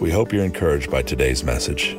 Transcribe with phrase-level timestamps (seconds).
[0.00, 1.94] We hope you're encouraged by today's message.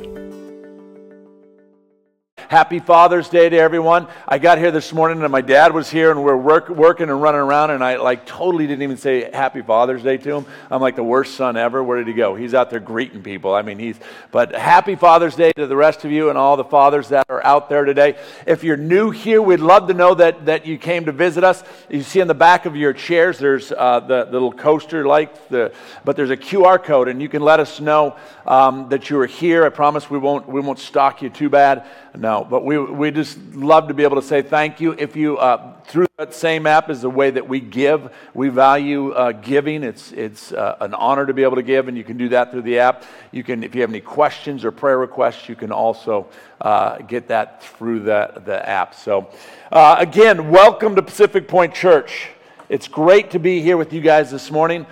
[2.51, 4.09] Happy Father's Day to everyone.
[4.27, 7.09] I got here this morning and my dad was here and we are work, working
[7.09, 10.45] and running around and I like totally didn't even say Happy Father's Day to him.
[10.69, 11.81] I'm like the worst son ever.
[11.81, 12.35] Where did he go?
[12.35, 13.55] He's out there greeting people.
[13.55, 13.95] I mean, he's,
[14.31, 17.41] but Happy Father's Day to the rest of you and all the fathers that are
[17.45, 18.17] out there today.
[18.45, 21.63] If you're new here, we'd love to know that, that you came to visit us.
[21.89, 25.47] You see in the back of your chairs, there's uh, the, the little coaster like
[25.47, 28.17] the, but there's a QR code and you can let us know
[28.51, 29.63] um, that you are here.
[29.65, 31.85] I promise we won't, we won't stalk you too bad.
[32.17, 34.93] No, but we, we just love to be able to say thank you.
[34.97, 38.13] If you, uh, through that same app, is the way that we give.
[38.33, 39.83] We value uh, giving.
[39.83, 42.51] It's, it's uh, an honor to be able to give, and you can do that
[42.51, 43.05] through the app.
[43.31, 46.27] You can, if you have any questions or prayer requests, you can also
[46.59, 48.95] uh, get that through the, the app.
[48.95, 49.29] So,
[49.71, 52.27] uh, again, welcome to Pacific Point Church.
[52.67, 54.85] It's great to be here with you guys this morning.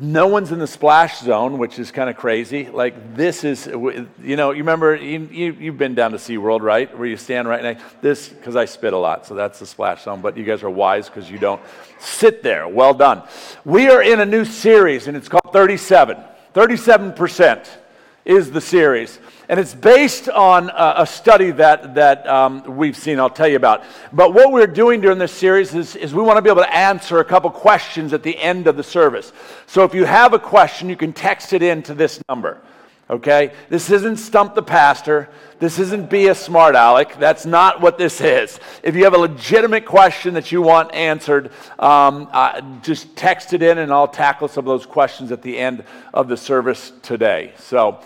[0.00, 2.66] No one's in the splash zone, which is kind of crazy.
[2.66, 6.96] Like this is, you know, you remember you, you have been down to SeaWorld, right?
[6.96, 7.80] Where you stand right now.
[8.00, 10.22] This because I spit a lot, so that's the splash zone.
[10.22, 11.60] But you guys are wise because you don't
[11.98, 12.66] sit there.
[12.66, 13.22] Well done.
[13.66, 16.16] We are in a new series, and it's called 37.
[16.54, 17.78] 37 percent
[18.24, 19.18] is the series.
[19.48, 23.84] And it's based on a, study that, that um, we've seen, I'll tell you about.
[24.12, 26.74] But what we're doing during this series is, is we want to be able to
[26.74, 29.32] answer a couple questions at the end of the service.
[29.66, 32.62] So if you have a question, you can text it in to this number.
[33.10, 33.52] Okay?
[33.68, 35.28] This isn't Stump the Pastor.
[35.58, 37.18] This isn't Be a Smart Aleck.
[37.18, 38.58] That's not what this is.
[38.82, 43.62] If you have a legitimate question that you want answered, um, uh, just text it
[43.62, 47.52] in and I'll tackle some of those questions at the end of the service today.
[47.58, 48.00] So,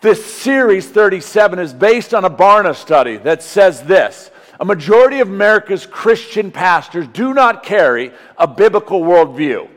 [0.00, 4.30] this series 37 is based on a Barna study that says this
[4.60, 9.68] a majority of America's Christian pastors do not carry a biblical worldview.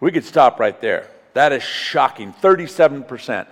[0.00, 1.08] We could stop right there.
[1.34, 3.46] That is shocking 37%.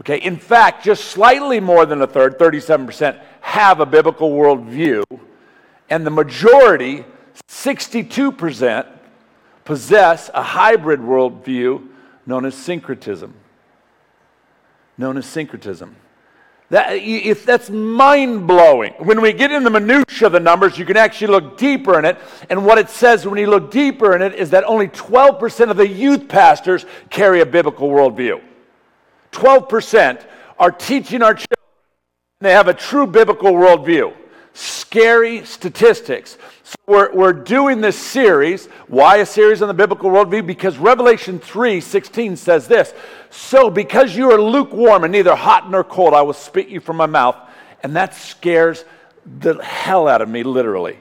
[0.00, 5.04] Okay, in fact, just slightly more than a third, 37%, have a biblical worldview,
[5.88, 7.04] and the majority,
[7.48, 8.86] 62%,
[9.64, 11.86] possess a hybrid worldview
[12.26, 13.34] known as syncretism
[14.96, 15.96] known as syncretism.
[16.70, 18.94] That, if that's mind blowing.
[18.98, 22.04] When we get in the minutiae of the numbers, you can actually look deeper in
[22.04, 22.18] it.
[22.48, 25.76] And what it says when you look deeper in it is that only 12% of
[25.76, 28.42] the youth pastors carry a biblical worldview.
[29.32, 30.24] 12%
[30.58, 31.54] are teaching our children
[32.44, 34.14] they have a true biblical worldview.
[34.54, 36.38] Scary statistics.
[36.62, 38.66] So we're, we're doing this series.
[38.86, 40.46] Why a series on the biblical worldview?
[40.46, 42.94] Because Revelation 3 16 says this
[43.30, 46.96] So, because you are lukewarm and neither hot nor cold, I will spit you from
[46.96, 47.36] my mouth.
[47.82, 48.84] And that scares
[49.40, 50.98] the hell out of me, literally.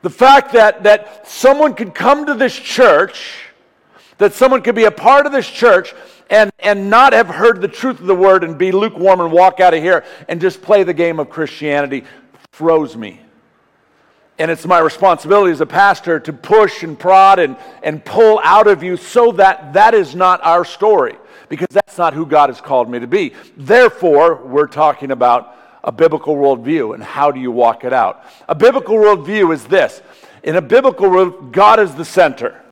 [0.00, 3.44] The fact that, that someone could come to this church,
[4.16, 5.94] that someone could be a part of this church,
[6.30, 9.60] and, and not have heard the truth of the word and be lukewarm and walk
[9.60, 12.04] out of here and just play the game of Christianity
[12.52, 13.20] throws me.
[14.38, 18.66] And it's my responsibility as a pastor to push and prod and, and pull out
[18.66, 21.16] of you so that that is not our story,
[21.48, 23.32] because that's not who God has called me to be.
[23.56, 28.24] Therefore, we're talking about a biblical worldview and how do you walk it out.
[28.48, 30.02] A biblical worldview is this
[30.42, 32.63] in a biblical world, God is the center.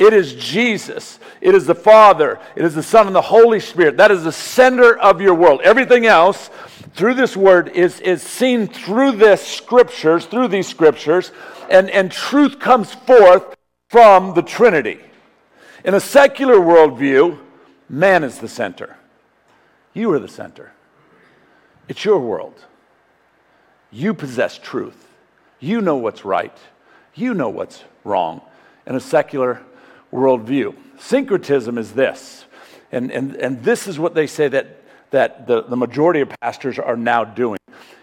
[0.00, 1.18] It is Jesus.
[1.42, 2.40] It is the Father.
[2.56, 3.98] It is the Son and the Holy Spirit.
[3.98, 5.60] That is the center of your world.
[5.62, 6.48] Everything else
[6.94, 11.32] through this word is, is seen through this scriptures, through these scriptures,
[11.68, 13.54] and, and truth comes forth
[13.90, 15.00] from the Trinity.
[15.84, 17.38] In a secular worldview,
[17.90, 18.96] man is the center.
[19.92, 20.72] You are the center.
[21.88, 22.54] It's your world.
[23.90, 25.08] You possess truth.
[25.58, 26.56] You know what's right.
[27.14, 28.40] You know what's wrong.
[28.86, 29.60] In a secular
[30.12, 32.44] worldview, syncretism is this.
[32.92, 34.80] And, and, and this is what they say that
[35.10, 37.58] that the, the majority of pastors are now doing.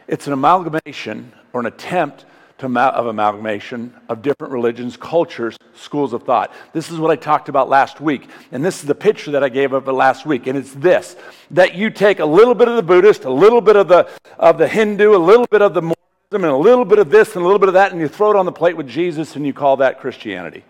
[0.07, 2.25] It's an amalgamation or an attempt
[2.59, 6.51] to, of amalgamation of different religions, cultures, schools of thought.
[6.73, 8.27] This is what I talked about last week.
[8.51, 10.47] And this is the picture that I gave of it last week.
[10.47, 11.15] And it's this
[11.51, 14.09] that you take a little bit of the Buddhist, a little bit of the,
[14.39, 15.95] of the Hindu, a little bit of the Mormonism,
[16.31, 18.31] and a little bit of this and a little bit of that, and you throw
[18.31, 20.63] it on the plate with Jesus and you call that Christianity.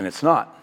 [0.00, 0.58] And it's not.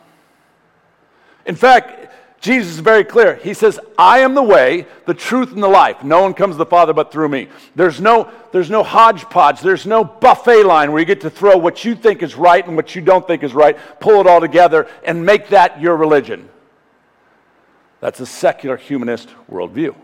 [1.46, 2.12] In fact,
[2.42, 3.36] Jesus is very clear.
[3.36, 6.04] He says, I am the way, the truth, and the life.
[6.04, 7.48] No one comes to the Father but through me.
[7.76, 9.62] There's no, there's no hodgepodge.
[9.62, 12.76] There's no buffet line where you get to throw what you think is right and
[12.76, 16.50] what you don't think is right, pull it all together, and make that your religion.
[18.00, 19.96] That's a secular humanist worldview.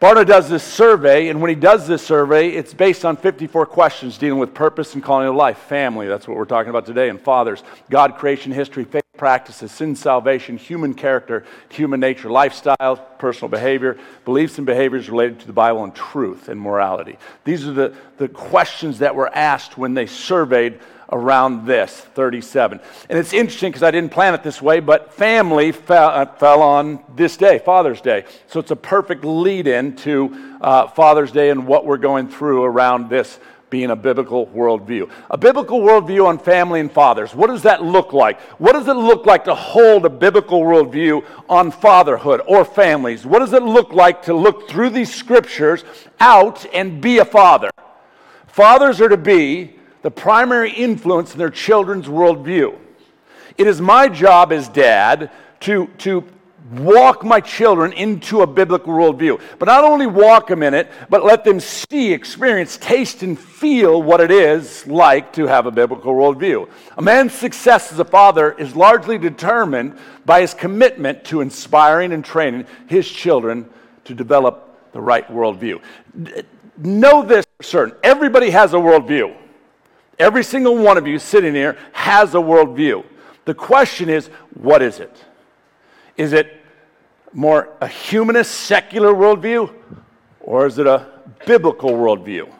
[0.00, 4.16] Barna does this survey, and when he does this survey, it's based on 54 questions
[4.16, 7.20] dealing with purpose and calling of life, family, that's what we're talking about today, and
[7.20, 13.98] fathers, God, creation, history, faith, practices, sin, salvation, human character, human nature, lifestyle, personal behavior,
[14.24, 17.18] beliefs and behaviors related to the Bible, and truth and morality.
[17.44, 22.80] These are the, the questions that were asked when they surveyed around this 37.
[23.08, 26.62] And it's interesting because I didn't plan it this way, but family fell, uh, fell,
[26.62, 28.24] on this day, Father's Day.
[28.46, 32.64] So it's a perfect lead in to uh, Father's Day and what we're going through
[32.64, 33.38] around this
[33.70, 35.10] being a biblical worldview.
[35.30, 37.34] A biblical worldview on family and fathers.
[37.34, 38.40] What does that look like?
[38.58, 43.24] What does it look like to hold a biblical worldview on fatherhood or families?
[43.24, 45.84] What does it look like to look through these scriptures
[46.18, 47.70] out and be a father?
[48.48, 52.78] Fathers are to be the primary influence in their children's worldview.
[53.58, 55.30] It is my job as dad
[55.60, 56.24] to, to
[56.72, 59.40] walk my children into a biblical worldview.
[59.58, 64.02] But not only walk them in it, but let them see, experience, taste, and feel
[64.02, 66.68] what it is like to have a biblical worldview.
[66.96, 72.24] A man's success as a father is largely determined by his commitment to inspiring and
[72.24, 73.68] training his children
[74.04, 75.82] to develop the right worldview.
[76.78, 79.36] Know this for certain everybody has a worldview.
[80.20, 83.06] Every single one of you sitting here has a worldview.
[83.46, 85.16] The question is, what is it?
[86.18, 86.62] Is it
[87.32, 89.72] more a humanist, secular worldview,
[90.40, 91.06] or is it a
[91.46, 92.52] biblical worldview?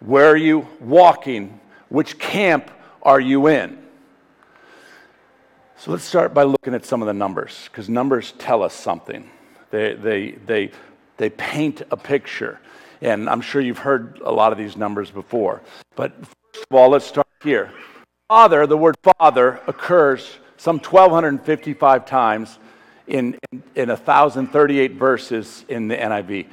[0.00, 1.60] Where are you walking?
[1.88, 2.68] Which camp
[3.02, 3.78] are you in?
[5.76, 9.30] So let's start by looking at some of the numbers, because numbers tell us something.
[9.70, 10.72] They, they, they,
[11.16, 12.58] they paint a picture.
[13.00, 15.62] And I'm sure you've heard a lot of these numbers before.
[15.94, 16.12] But
[16.52, 17.72] First of all, let's start here.
[18.28, 22.58] Father, the word father occurs some 1,255 times
[23.06, 26.46] in, in, in 1,038 verses in the NIV.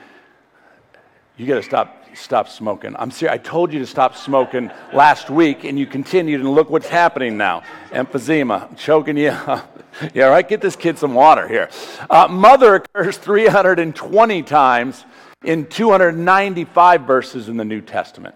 [1.36, 2.96] You got to stop, stop smoking.
[2.98, 3.34] I'm serious.
[3.34, 7.36] I told you to stop smoking last week, and you continued, and look what's happening
[7.38, 7.64] now.
[7.92, 9.32] Emphysema, choking you
[10.14, 10.48] yeah, right?
[10.48, 11.70] Get this kid some water here.
[12.10, 15.04] Uh, mother occurs 320 times
[15.44, 18.36] in 295 verses in the New Testament.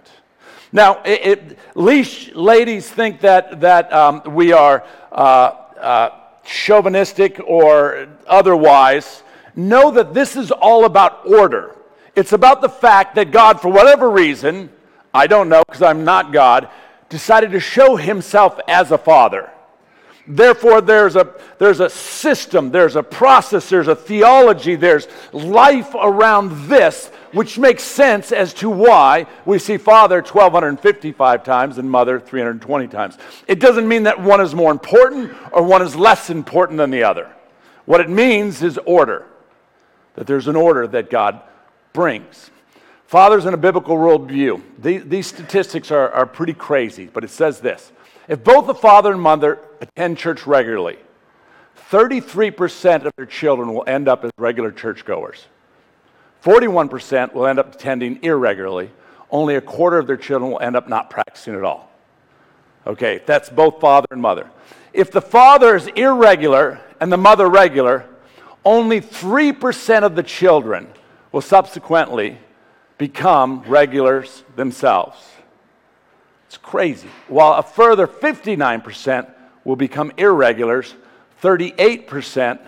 [0.71, 6.09] Now, it, it, least ladies think that, that um, we are uh, uh,
[6.43, 9.23] chauvinistic or otherwise.
[9.55, 11.75] Know that this is all about order.
[12.15, 14.69] It's about the fact that God, for whatever reason,
[15.13, 16.69] I don't know because I'm not God,
[17.09, 19.51] decided to show himself as a father.
[20.25, 26.69] Therefore, there's a, there's a system, there's a process, there's a theology, there's life around
[26.69, 32.87] this, which makes sense as to why we see Father 1,255 times and Mother 320
[32.87, 33.17] times.
[33.47, 37.03] It doesn't mean that one is more important or one is less important than the
[37.03, 37.29] other.
[37.85, 39.25] What it means is order,
[40.15, 41.41] that there's an order that God
[41.91, 42.49] brings.
[43.07, 47.59] Fathers in a biblical worldview, these, these statistics are, are pretty crazy, but it says
[47.59, 47.91] this
[48.27, 50.97] if both the father and mother attend church regularly,
[51.91, 55.45] 33% of their children will end up as regular churchgoers.
[56.43, 58.91] 41% will end up attending irregularly.
[59.29, 61.91] Only a quarter of their children will end up not practicing at all.
[62.85, 64.49] Okay, that's both father and mother.
[64.91, 68.05] If the father is irregular and the mother regular,
[68.65, 70.87] only 3% of the children
[71.31, 72.37] will subsequently
[72.97, 75.17] become regulars themselves.
[76.53, 77.07] It's crazy.
[77.29, 79.27] While a further 59%
[79.63, 80.93] will become irregulars,
[81.41, 82.59] 38%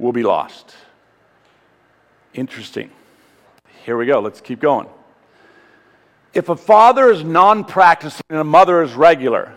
[0.00, 0.74] will be lost.
[2.34, 2.90] Interesting.
[3.84, 4.18] Here we go.
[4.18, 4.88] Let's keep going.
[6.34, 9.56] If a father is non practicing and a mother is regular,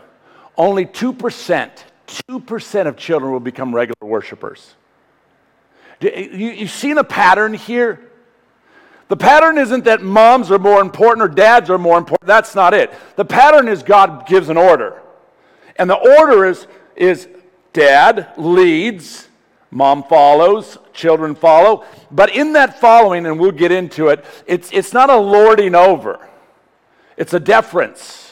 [0.56, 1.72] only 2%,
[2.08, 4.76] 2% of children will become regular worshipers.
[6.02, 6.12] You,
[6.52, 8.11] you seen a pattern here?
[9.12, 12.25] The pattern isn't that moms are more important or dads are more important.
[12.25, 12.94] That's not it.
[13.18, 15.01] The pattern is God gives an order.
[15.75, 16.65] And the order is,
[16.96, 17.27] is
[17.74, 19.27] dad leads,
[19.70, 21.84] mom follows, children follow.
[22.10, 26.25] But in that following, and we'll get into it, it's, it's not a lording over,
[27.18, 28.31] it's a deference.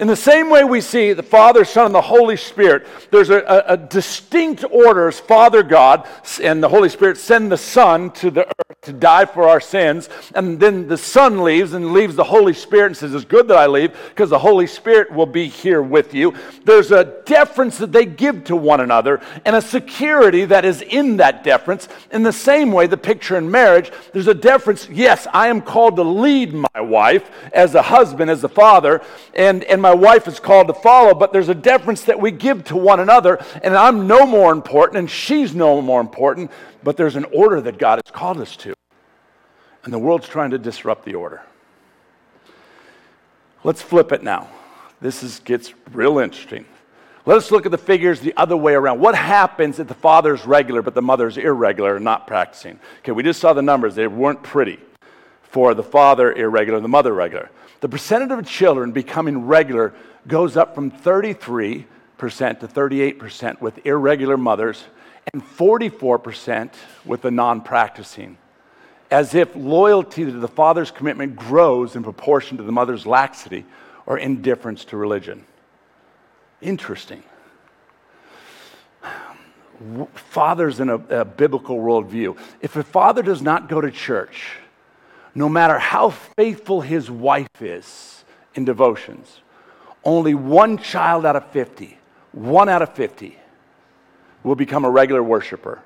[0.00, 3.38] In the same way we see the Father, Son, and the Holy Spirit, there's a,
[3.38, 6.08] a, a, distinct order as Father God
[6.42, 10.08] and the Holy Spirit send the Son to the earth to die for our sins.
[10.34, 13.56] And then the Son leaves and leaves the Holy Spirit and says, It's good that
[13.56, 16.34] I leave because the Holy Spirit will be here with you.
[16.64, 21.18] There's a deference that they give to one another and a security that is in
[21.18, 21.88] that deference.
[22.10, 24.88] In the same way, the picture in marriage, there's a deference.
[24.88, 29.00] Yes, I am called to lead my wife as a husband, as a father,
[29.34, 32.64] and, and my wife is called to follow, but there's a deference that we give
[32.64, 36.50] to one another, and I'm no more important, and she's no more important,
[36.82, 38.74] but there's an order that God has called us to.
[39.84, 41.42] And the world's trying to disrupt the order.
[43.62, 44.48] Let's flip it now.
[45.02, 46.64] This is, gets real interesting.
[47.26, 49.00] Let us look at the figures the other way around.
[49.00, 52.80] What happens if the father's regular but the mother's irregular and not practicing?
[53.00, 53.94] Okay, we just saw the numbers.
[53.94, 54.78] They weren't pretty
[55.42, 57.50] for the father irregular the mother regular
[57.84, 59.92] the percentage of children becoming regular
[60.26, 61.84] goes up from 33%
[62.16, 64.84] to 38% with irregular mothers
[65.34, 66.72] and 44%
[67.04, 68.38] with the non practicing.
[69.10, 73.66] As if loyalty to the father's commitment grows in proportion to the mother's laxity
[74.06, 75.44] or indifference to religion.
[76.62, 77.22] Interesting.
[80.14, 82.38] Fathers in a, a biblical worldview.
[82.62, 84.56] If a father does not go to church,
[85.34, 88.24] no matter how faithful his wife is
[88.54, 89.40] in devotions,
[90.04, 91.98] only one child out of 50,
[92.32, 93.36] one out of 50,
[94.42, 95.82] will become a regular worshiper.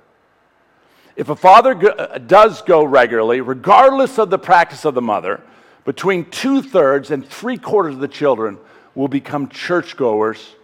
[1.17, 5.41] If a father go, uh, does go regularly, regardless of the practice of the mother,
[5.85, 8.59] between two thirds and three quarters of the children
[8.95, 10.55] will become churchgoers,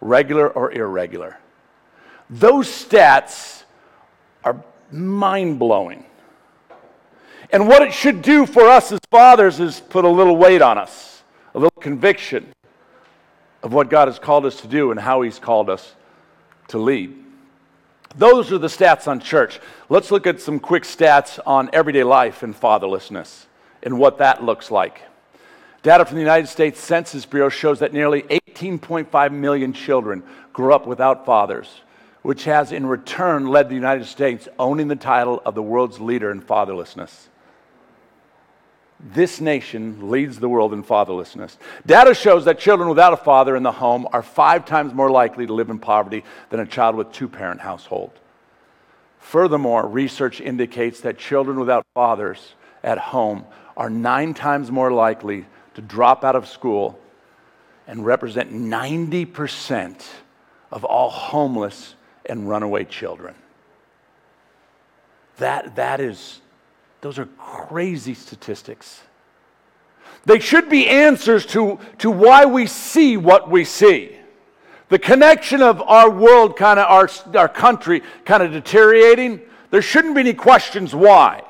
[0.00, 1.38] regular or irregular.
[2.28, 3.64] Those stats
[4.44, 6.04] are mind blowing.
[7.50, 10.78] And what it should do for us as fathers is put a little weight on
[10.78, 11.22] us,
[11.54, 12.52] a little conviction
[13.62, 15.94] of what God has called us to do and how He's called us
[16.68, 17.16] to lead.
[18.16, 19.60] Those are the stats on church.
[19.88, 23.46] Let's look at some quick stats on everyday life and fatherlessness
[23.82, 25.02] and what that looks like.
[25.82, 30.22] Data from the United States Census Bureau shows that nearly 18.5 million children
[30.52, 31.82] grew up without fathers,
[32.22, 36.30] which has in return led the United States owning the title of the world's leader
[36.30, 37.28] in fatherlessness
[39.14, 41.56] this nation leads the world in fatherlessness.
[41.86, 45.46] Data shows that children without a father in the home are five times more likely
[45.46, 48.10] to live in poverty than a child with two parent household.
[49.20, 53.44] Furthermore, research indicates that children without fathers at home
[53.76, 56.98] are nine times more likely to drop out of school
[57.86, 60.04] and represent 90%
[60.72, 61.94] of all homeless
[62.24, 63.34] and runaway children.
[65.38, 66.40] That, that is
[67.06, 69.00] those are crazy statistics.
[70.24, 74.16] They should be answers to, to why we see what we see.
[74.88, 77.08] The connection of our world, kind of our,
[77.38, 81.44] our country, kind of deteriorating, there shouldn't be any questions why.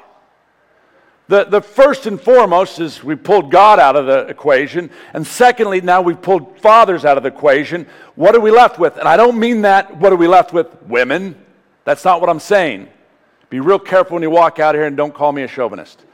[1.28, 4.90] The, the first and foremost is we pulled God out of the equation.
[5.14, 7.86] And secondly, now we've pulled fathers out of the equation.
[8.14, 8.98] What are we left with?
[8.98, 10.82] And I don't mean that, what are we left with?
[10.82, 11.34] Women.
[11.86, 12.90] That's not what I'm saying.
[13.56, 16.04] Be real careful when you walk out here and don't call me a chauvinist.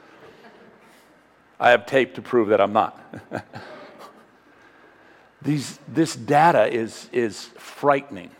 [1.58, 3.00] I have tape to prove that I'm not.
[5.42, 8.30] These, this data is, is frightening.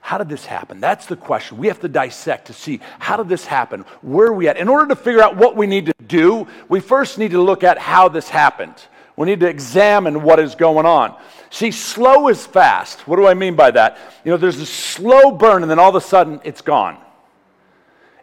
[0.00, 0.78] How did this happen?
[0.78, 1.58] That's the question.
[1.58, 3.80] We have to dissect to see how did this happen?
[4.02, 4.56] Where are we at?
[4.56, 7.64] In order to figure out what we need to do, we first need to look
[7.64, 8.76] at how this happened.
[9.16, 11.20] We need to examine what is going on.
[11.50, 13.08] See, slow is fast.
[13.08, 13.98] What do I mean by that?
[14.24, 16.98] You know, there's a slow burn and then all of a sudden it's gone.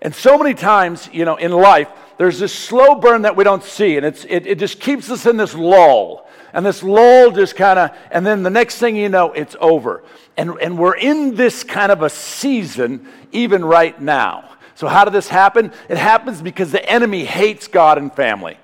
[0.02, 3.64] And so many times, you know, in life, there's this slow burn that we don't
[3.64, 6.28] see, and it's, it, it just keeps us in this lull.
[6.54, 10.04] And this lull just kind of, and then the next thing you know, it's over.
[10.36, 14.50] And, and we're in this kind of a season even right now.
[14.76, 15.74] So, how did this happen?
[15.90, 18.58] It happens because the enemy hates God and family.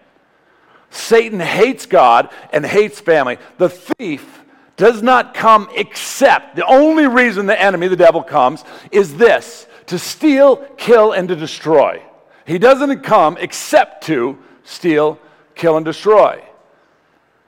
[0.89, 3.37] Satan hates God and hates family.
[3.57, 4.43] The thief
[4.77, 9.99] does not come except, the only reason the enemy, the devil, comes is this to
[9.99, 12.01] steal, kill, and to destroy.
[12.45, 15.19] He doesn't come except to steal,
[15.55, 16.43] kill, and destroy.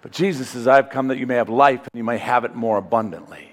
[0.01, 2.55] But Jesus says, I've come that you may have life and you may have it
[2.55, 3.51] more abundantly.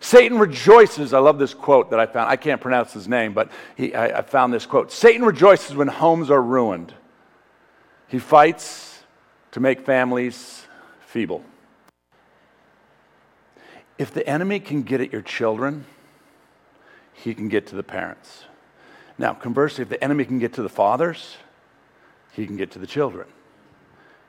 [0.00, 1.12] Satan rejoices.
[1.12, 2.28] I love this quote that I found.
[2.28, 5.88] I can't pronounce his name, but he, I, I found this quote Satan rejoices when
[5.88, 6.92] homes are ruined.
[8.08, 9.02] He fights
[9.52, 10.66] to make families
[11.06, 11.44] feeble.
[13.96, 15.84] If the enemy can get at your children,
[17.12, 18.44] he can get to the parents.
[19.18, 21.36] Now, conversely, if the enemy can get to the fathers,
[22.32, 23.28] he can get to the children.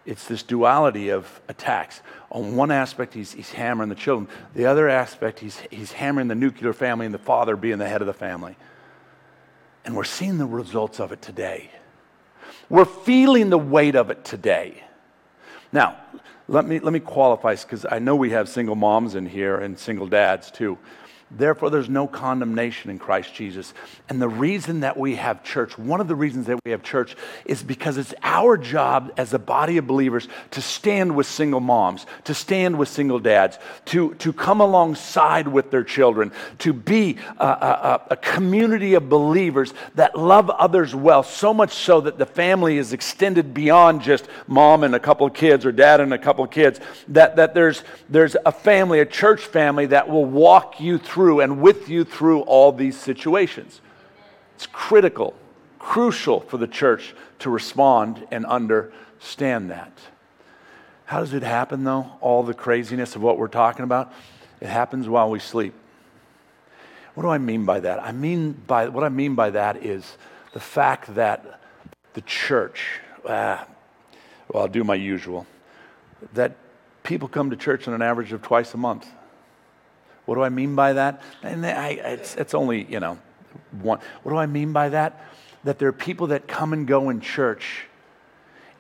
[0.05, 2.01] it's this duality of attacks.
[2.29, 4.27] On one aspect, he's, he's hammering the children.
[4.53, 8.01] The other aspect, he's, he's hammering the nuclear family and the father being the head
[8.01, 8.57] of the family.
[9.85, 11.71] And we're seeing the results of it today.
[12.69, 14.83] We're feeling the weight of it today.
[15.71, 15.97] Now,
[16.47, 19.79] let me, let me qualify because I know we have single moms in here and
[19.79, 20.77] single dads too.
[21.35, 23.73] Therefore, there's no condemnation in Christ Jesus.
[24.07, 27.15] And the reason that we have church, one of the reasons that we have church,
[27.45, 32.05] is because it's our job as a body of believers to stand with single moms,
[32.25, 37.45] to stand with single dads, to, to come alongside with their children, to be a,
[37.45, 42.77] a, a community of believers that love others well, so much so that the family
[42.77, 46.43] is extended beyond just mom and a couple of kids or dad and a couple
[46.43, 50.97] of kids, that, that there's, there's a family, a church family that will walk you
[50.97, 53.80] through through and with you through all these situations.
[54.56, 55.34] It's critical,
[55.80, 59.98] crucial for the church to respond and understand that.
[61.06, 62.12] How does it happen, though?
[62.20, 64.12] All the craziness of what we're talking about?
[64.60, 65.74] It happens while we sleep.
[67.13, 68.03] What do I mean by that?
[68.03, 70.18] I mean by what I mean by that is
[70.51, 71.62] the fact that
[72.15, 73.00] the church,
[73.30, 73.65] ah,
[74.50, 75.48] well, I'll do my usual,
[76.34, 76.58] that
[77.03, 79.08] people come to church on an average of twice a month.
[80.25, 81.22] What do I mean by that?
[81.42, 83.20] And I, it's, it's only, you know,
[83.82, 84.00] one.
[84.24, 85.25] What do I mean by that?
[85.63, 87.86] That there are people that come and go in church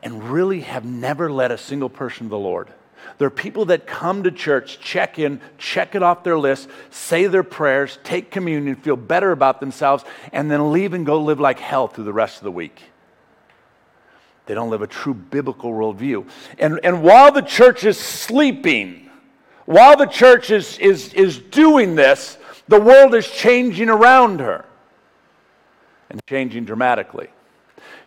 [0.01, 2.69] and really have never led a single person to the Lord.
[3.17, 7.27] There are people that come to church, check in, check it off their list, say
[7.27, 11.59] their prayers, take communion, feel better about themselves, and then leave and go live like
[11.59, 12.81] hell through the rest of the week.
[14.45, 16.27] They don't live a true biblical worldview.
[16.57, 19.02] And, and while the church is sleeping,
[19.65, 24.65] while the church is, is, is doing this, the world is changing around her
[26.09, 27.29] and changing dramatically.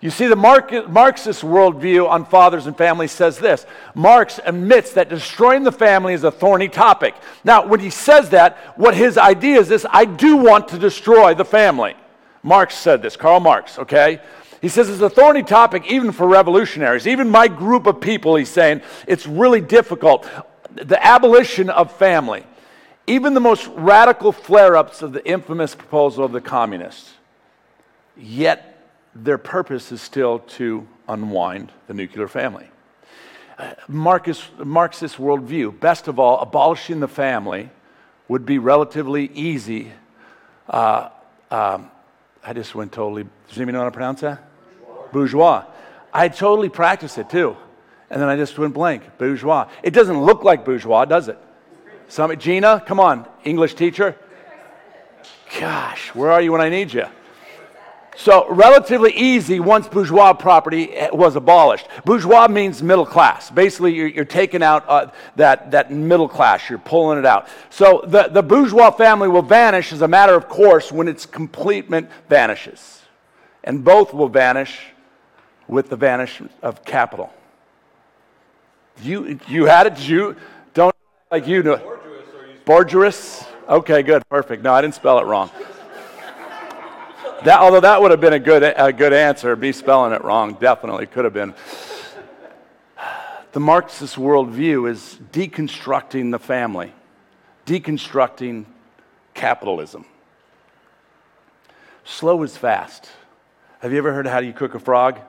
[0.00, 5.64] You see, the Marxist worldview on fathers and families says this Marx admits that destroying
[5.64, 7.14] the family is a thorny topic.
[7.44, 11.34] Now, when he says that, what his idea is this I do want to destroy
[11.34, 11.96] the family.
[12.42, 14.20] Marx said this, Karl Marx, okay?
[14.60, 17.06] He says it's a thorny topic even for revolutionaries.
[17.06, 20.28] Even my group of people, he's saying, it's really difficult
[20.76, 22.45] the abolition of family,
[23.06, 27.14] even the most radical flare ups of the infamous proposal of the communists.
[28.16, 28.80] Yet
[29.14, 32.68] their purpose is still to unwind the nuclear family.
[33.59, 37.70] Uh, Marcus, Marxist worldview, best of all, abolishing the family
[38.29, 39.92] would be relatively easy.
[40.68, 41.09] Uh,
[41.50, 41.90] um,
[42.44, 44.42] I just went totally, does anybody know how to pronounce that?
[44.87, 45.12] Bourgeois.
[45.12, 45.64] Bourgeois.
[46.12, 47.57] I totally practiced it too.
[48.11, 49.19] And then I just went blank.
[49.19, 49.69] Bourgeois.
[49.83, 51.38] It doesn't look like bourgeois, does it?
[52.09, 54.16] Some, Gina, come on, English teacher.
[55.59, 57.07] Gosh, where are you when I need you?
[58.19, 61.87] So, relatively easy once bourgeois property eh, was abolished.
[62.07, 63.51] Bourgeois means middle class.
[63.51, 67.47] Basically, you're, you're taking out uh, that, that middle class, you're pulling it out.
[67.69, 72.09] So, the, the bourgeois family will vanish as a matter of course when its completement
[72.29, 73.03] vanishes.
[73.64, 74.79] And both will vanish
[75.69, 77.31] with the vanish of capital.
[79.02, 80.09] You, you had it?
[80.09, 80.37] You
[80.74, 80.94] don't
[81.30, 81.98] like you know.
[82.64, 83.46] Borgerous.
[83.68, 84.62] Okay, good, perfect.
[84.62, 85.50] No, I didn't spell it wrong.
[87.44, 90.54] That, although that would have been a good, a good answer, be spelling it wrong,
[90.54, 91.54] definitely could have been.
[93.52, 96.92] The Marxist worldview is deconstructing the family,
[97.66, 98.64] deconstructing
[99.35, 100.06] capitalism.
[102.04, 103.09] Slow is fast.
[103.80, 105.20] Have you ever heard how you cook a frog?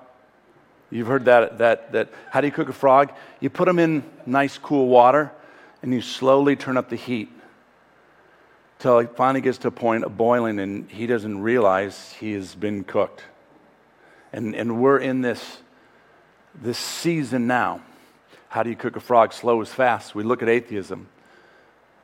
[0.89, 2.09] You've heard that, that, that.
[2.31, 3.11] How do you cook a frog?
[3.39, 5.31] You put them in nice, cool water,
[5.81, 7.29] and you slowly turn up the heat
[8.79, 12.55] till it finally gets to a point of boiling, and he doesn't realize he has
[12.55, 13.23] been cooked.
[14.31, 15.57] And, and we're in this,
[16.55, 17.81] this season now.
[18.49, 19.33] How do you cook a frog?
[19.33, 20.15] Slow is fast.
[20.15, 21.07] We look at atheism.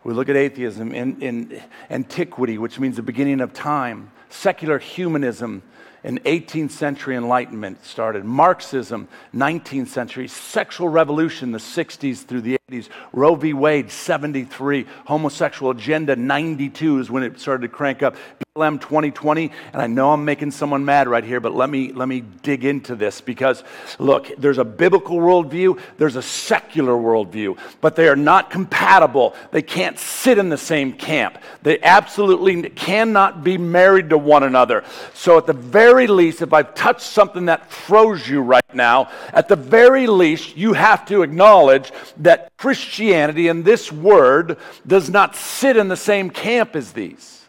[0.03, 5.63] We look at atheism in, in antiquity, which means the beginning of time, secular humanism,
[6.03, 8.25] in 18th century enlightenment started.
[8.25, 10.27] Marxism 19th century.
[10.27, 17.11] Sexual revolution the 60s through the 80s roe v wade 73 homosexual agenda 92 is
[17.11, 18.15] when it started to crank up
[18.55, 22.07] BLM 2020, and I know I'm making someone mad right here, but let me, let
[22.07, 23.63] me dig into this because,
[23.97, 29.33] look, there's a biblical worldview, there's a secular worldview, but they are not compatible.
[29.49, 31.39] They can't sit in the same camp.
[31.63, 34.83] They absolutely cannot be married to one another.
[35.15, 39.47] So, at the very least, if I've touched something that froze you right now, at
[39.47, 45.75] the very least, you have to acknowledge that Christianity and this word does not sit
[45.75, 47.43] in the same camp as these.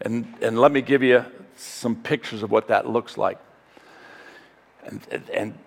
[0.00, 3.38] And, and let me give you some pictures of what that looks like.
[4.86, 5.58] And, and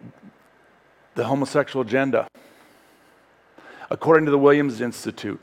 [1.14, 2.28] the homosexual agenda.
[3.92, 5.40] According to the Williams Institute,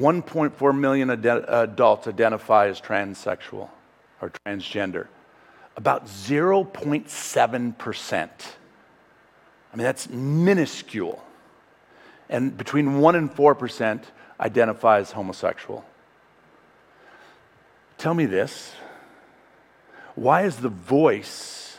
[0.00, 3.68] 1.4 million ad- adults identify as transsexual
[4.20, 5.06] or transgender.
[5.76, 8.30] About 0.7%.
[9.72, 11.22] I mean, that's minuscule.
[12.32, 14.02] And between 1 and 4%
[14.40, 15.84] identify as homosexual.
[17.98, 18.72] Tell me this
[20.14, 21.78] why is the voice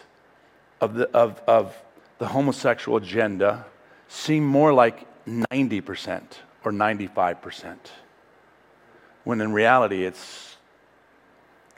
[0.80, 1.76] of the, of, of
[2.18, 3.66] the homosexual agenda
[4.08, 6.22] seem more like 90%
[6.63, 7.78] or 95%,
[9.24, 10.58] when in reality it's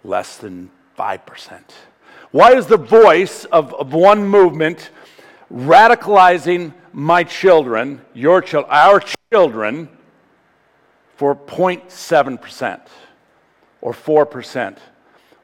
[0.04, 1.62] less than 5%?
[2.32, 4.90] Why is the voice of, of one movement
[5.52, 9.90] radicalizing my children, your children, our children,
[11.18, 12.82] for 0.7%
[13.82, 14.78] or 4%?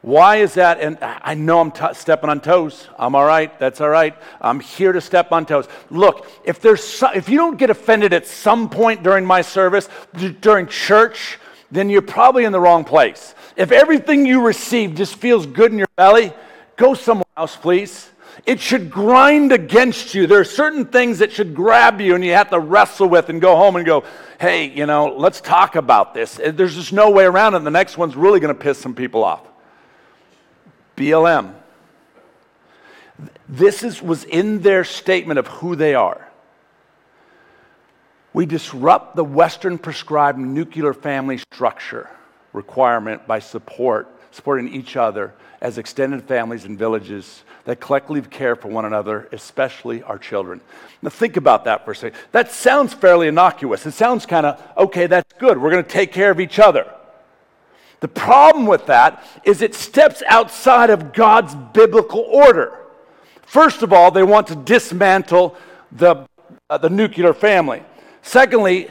[0.02, 0.80] Why is that?
[0.80, 2.88] And I know I'm t- stepping on toes.
[2.98, 3.58] I'm all right.
[3.60, 4.16] That's all right.
[4.40, 5.68] I'm here to step on toes.
[5.92, 9.90] Look, if there's so, if you don't get offended at some point during my service,
[10.18, 11.38] d- during church,
[11.70, 13.36] then you're probably in the wrong place.
[13.56, 16.34] If everything you receive just feels good in your belly,
[16.78, 18.10] go somewhere else, please.
[18.46, 20.26] It should grind against you.
[20.28, 23.42] There are certain things that should grab you and you have to wrestle with and
[23.42, 24.04] go home and go,
[24.40, 26.40] hey, you know, let's talk about this.
[26.40, 27.64] Uh, there's just no way around it.
[27.64, 29.46] The next one's really going to piss some people off.
[30.98, 31.54] BLM.
[33.48, 36.28] This is, was in their statement of who they are.
[38.34, 42.10] We disrupt the Western prescribed nuclear family structure
[42.54, 48.70] requirement by support, supporting each other as extended families and villages that collectively care for
[48.70, 50.60] one another, especially our children.
[51.02, 52.20] Now, think about that for a second.
[52.32, 53.86] That sounds fairly innocuous.
[53.86, 55.60] It sounds kind of, okay, that's good.
[55.60, 56.92] We're going to take care of each other.
[58.00, 62.80] The problem with that is it steps outside of God's biblical order.
[63.44, 65.56] First of all, they want to dismantle
[65.92, 66.28] the,
[66.70, 67.84] uh, the nuclear family.
[68.24, 68.90] Secondly,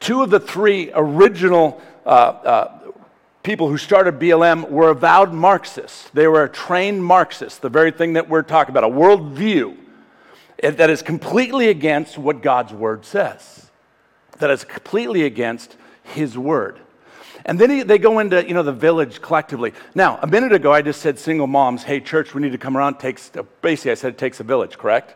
[0.00, 2.83] two of the three original uh, uh,
[3.44, 6.10] people who started BLM were avowed Marxists.
[6.10, 9.76] They were trained Marxist, the very thing that we're talking about, a worldview
[10.60, 13.70] eh, that is completely against what God's word says,
[14.38, 16.80] that is completely against his word.
[17.44, 19.74] And then he, they go into, you know, the village collectively.
[19.94, 22.74] Now, a minute ago, I just said single moms, hey, church, we need to come
[22.74, 22.98] around.
[22.98, 23.30] Takes,
[23.60, 25.14] basically, I said it takes a village, correct?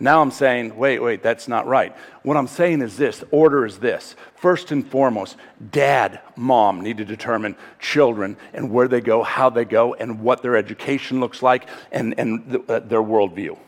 [0.00, 1.94] Now I'm saying, wait, wait, that's not right.
[2.22, 4.14] What I'm saying is this order is this.
[4.36, 5.36] First and foremost,
[5.72, 10.42] dad, mom need to determine children and where they go, how they go, and what
[10.42, 13.58] their education looks like and, and the, uh, their worldview.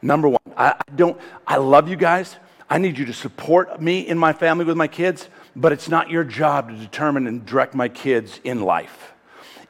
[0.00, 2.36] Number one, I, I don't, I love you guys.
[2.70, 6.08] I need you to support me in my family with my kids, but it's not
[6.08, 9.12] your job to determine and direct my kids in life.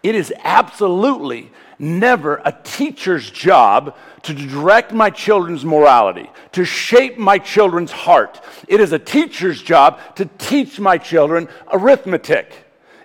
[0.04, 1.50] It is absolutely
[1.82, 8.40] never a teacher's job to direct my children's morality, to shape my children's heart.
[8.68, 12.54] It is a teacher's job to teach my children arithmetic.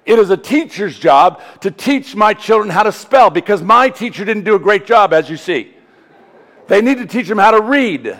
[0.05, 4.23] It is a teacher's job to teach my children how to spell because my teacher
[4.23, 5.73] didn't do a great job, as you see.
[6.67, 8.15] They need to teach them how to read,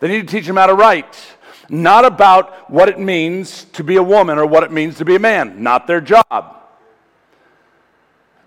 [0.00, 1.18] they need to teach them how to write.
[1.68, 5.14] Not about what it means to be a woman or what it means to be
[5.14, 6.58] a man, not their job.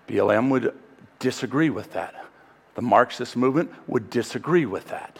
[0.06, 0.72] BLM would
[1.18, 2.14] disagree with that.
[2.74, 5.18] The Marxist movement would disagree with that.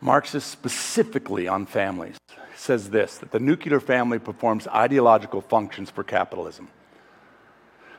[0.00, 2.16] Marxist specifically on families
[2.54, 6.68] says this that the nuclear family performs ideological functions for capitalism.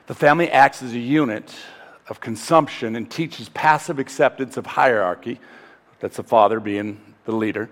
[0.07, 1.53] The family acts as a unit
[2.07, 5.39] of consumption and teaches passive acceptance of hierarchy.
[5.99, 7.69] That's the father being the leader.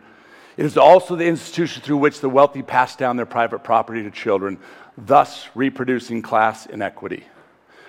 [0.57, 4.11] It is also the institution through which the wealthy pass down their private property to
[4.11, 4.59] children,
[4.97, 7.25] thus reproducing class inequity.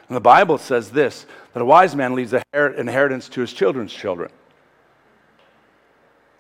[0.09, 3.93] And the Bible says this that a wise man leaves an inheritance to his children's
[3.93, 4.31] children.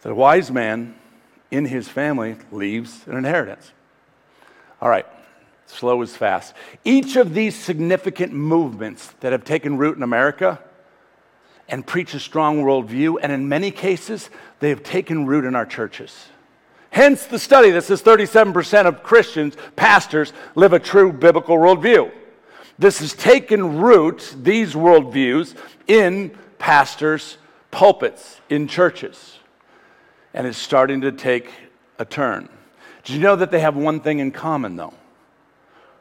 [0.02, 0.94] That a wise man
[1.50, 3.72] in his family leaves an inheritance.
[4.80, 5.06] All right,
[5.66, 6.54] slow is fast.
[6.84, 10.60] Each of these significant movements that have taken root in America
[11.68, 15.66] and preach a strong worldview, and in many cases, they have taken root in our
[15.66, 16.28] churches.
[16.90, 22.10] Hence the study that says 37% of Christians, pastors, live a true biblical worldview.
[22.78, 27.38] This has taken root, these worldviews, in pastors'
[27.70, 29.38] pulpits, in churches.
[30.32, 31.50] And it's starting to take
[31.98, 32.48] a turn.
[33.04, 34.94] Did you know that they have one thing in common, though?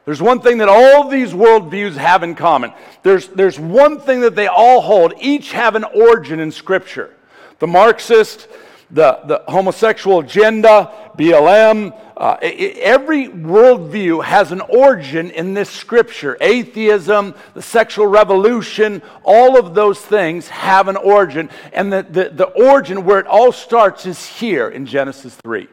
[0.04, 2.72] There's one thing that all these worldviews have in common.
[3.02, 5.12] There's, there's one thing that they all hold.
[5.20, 7.14] Each have an origin in Scripture.
[7.58, 8.48] The Marxist
[8.90, 16.36] the, the homosexual agenda, BLM, uh, every worldview has an origin in this scripture.
[16.40, 21.50] Atheism, the sexual revolution, all of those things have an origin.
[21.72, 25.68] And the, the, the origin where it all starts is here in Genesis 3.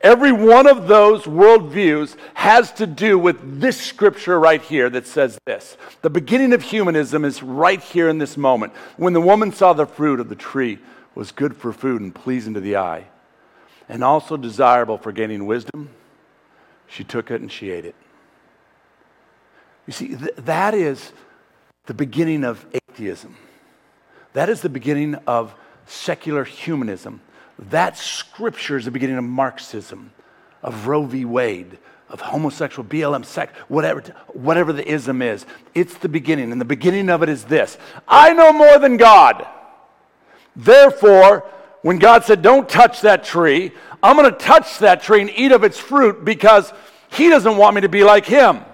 [0.00, 5.38] Every one of those worldviews has to do with this scripture right here that says
[5.46, 5.76] this.
[6.02, 8.72] The beginning of humanism is right here in this moment.
[8.96, 10.78] When the woman saw the fruit of the tree
[11.16, 13.06] was good for food and pleasing to the eye,
[13.88, 15.88] and also desirable for gaining wisdom,
[16.86, 17.94] she took it and she ate it.
[19.86, 21.12] You see, th- that is
[21.86, 23.34] the beginning of atheism.
[24.34, 25.54] That is the beginning of
[25.86, 27.20] secular humanism.
[27.58, 30.12] That scripture is the beginning of Marxism,
[30.62, 31.24] of Roe v.
[31.24, 31.78] Wade,
[32.10, 35.46] of homosexual, BLM, sex, whatever, whatever the ism is.
[35.74, 36.52] It's the beginning.
[36.52, 39.46] And the beginning of it is this I know more than God.
[40.56, 41.46] Therefore,
[41.82, 45.52] when God said, Don't touch that tree, I'm going to touch that tree and eat
[45.52, 46.72] of its fruit because
[47.10, 48.64] He doesn't want me to be like Him.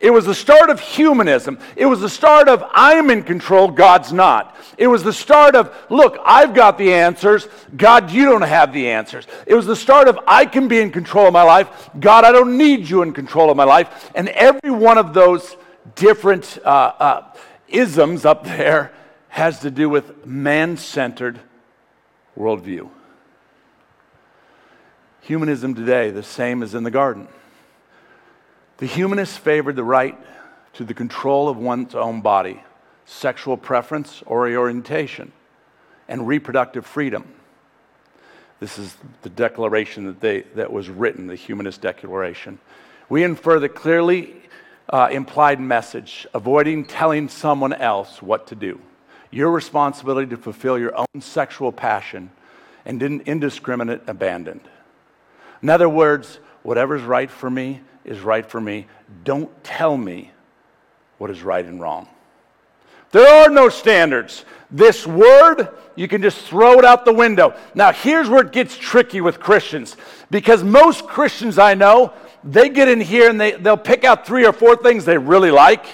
[0.00, 1.58] It was the start of humanism.
[1.76, 4.56] It was the start of I'm in control, God's not.
[4.78, 8.88] It was the start of, look, I've got the answers, God, you don't have the
[8.88, 9.26] answers.
[9.46, 12.32] It was the start of I can be in control of my life, God, I
[12.32, 14.10] don't need you in control of my life.
[14.14, 15.54] And every one of those
[15.96, 17.34] different uh, uh,
[17.68, 18.92] isms up there
[19.30, 21.40] has to do with man centered
[22.36, 22.90] worldview.
[25.22, 27.28] Humanism today, the same as in the garden.
[28.78, 30.18] The humanists favored the right
[30.74, 32.62] to the control of one's own body,
[33.06, 35.32] sexual preference or orientation,
[36.08, 37.24] and reproductive freedom.
[38.58, 42.58] This is the declaration that, they, that was written, the Humanist Declaration.
[43.08, 44.34] We infer the clearly
[44.88, 48.80] uh, implied message, avoiding telling someone else what to do.
[49.30, 52.30] Your responsibility to fulfill your own sexual passion
[52.84, 54.60] and in indiscriminate abandon.
[55.62, 58.86] In other words, whatever's right for me is right for me.
[59.24, 60.32] Don't tell me
[61.18, 62.08] what is right and wrong.
[63.12, 64.44] There are no standards.
[64.70, 67.54] This word, you can just throw it out the window.
[67.74, 69.96] Now, here's where it gets tricky with Christians
[70.30, 72.12] because most Christians I know,
[72.44, 75.50] they get in here and they, they'll pick out three or four things they really
[75.50, 75.84] like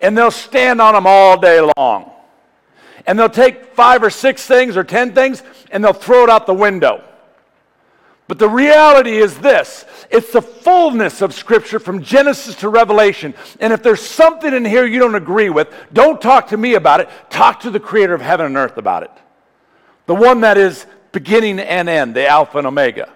[0.00, 2.09] and they'll stand on them all day long.
[3.10, 5.42] And they'll take five or six things or ten things
[5.72, 7.02] and they'll throw it out the window.
[8.28, 13.34] But the reality is this it's the fullness of Scripture from Genesis to Revelation.
[13.58, 17.00] And if there's something in here you don't agree with, don't talk to me about
[17.00, 17.08] it.
[17.30, 19.10] Talk to the Creator of heaven and earth about it.
[20.06, 23.12] The one that is beginning and end, the Alpha and Omega.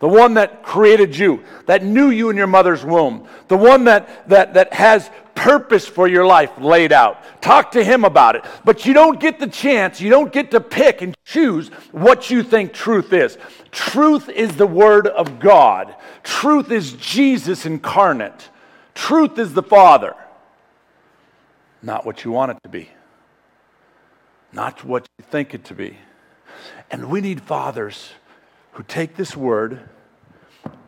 [0.00, 3.26] The one that created you, that knew you in your mother's womb.
[3.48, 7.22] The one that, that, that has purpose for your life laid out.
[7.40, 8.44] Talk to him about it.
[8.64, 12.42] But you don't get the chance, you don't get to pick and choose what you
[12.42, 13.38] think truth is.
[13.70, 18.48] Truth is the Word of God, truth is Jesus incarnate,
[18.94, 20.14] truth is the Father.
[21.82, 22.88] Not what you want it to be,
[24.52, 25.98] not what you think it to be.
[26.90, 28.10] And we need fathers
[28.78, 29.80] who take this Word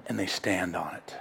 [0.06, 1.16] and they stand on it.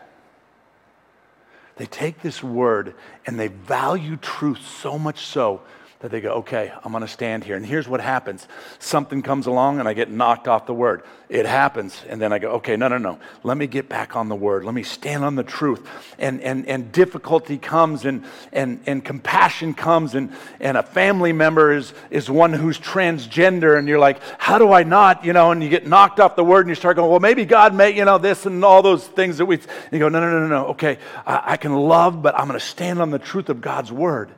[1.77, 2.93] They take this word
[3.25, 5.61] and they value truth so much so
[5.99, 7.57] that they go, okay, I'm going to stand here.
[7.57, 8.47] And here's what happens
[8.79, 11.03] something comes along and I get knocked off the word.
[11.27, 12.01] It happens.
[12.07, 13.19] And then I go, okay, no, no, no.
[13.43, 14.63] Let me get back on the word.
[14.63, 15.85] Let me stand on the truth.
[16.17, 20.15] And, and, and difficulty comes and, and, and compassion comes.
[20.15, 20.31] And,
[20.61, 23.77] and a family member is, is one who's transgender.
[23.77, 25.25] And you're like, how do I not?
[25.25, 27.43] You know, and you get knocked off the word and you start going, well, maybe
[27.43, 29.59] God may, you know, this and all those things that we,
[29.91, 30.65] you go, no, no, no, no, no.
[30.67, 33.91] Okay, I, I can love, but I'm going to stand on the truth of God's
[33.91, 34.31] word.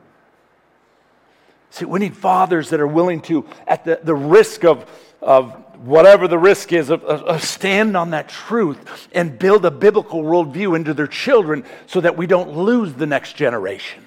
[1.72, 4.84] See, we need fathers that are willing to, at the, the risk of,
[5.22, 9.70] of whatever the risk is, of, of, of stand on that truth and build a
[9.70, 14.06] biblical worldview into their children so that we don't lose the next generation.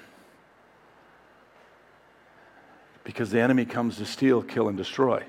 [3.02, 5.24] Because the enemy comes to steal, kill, and destroy.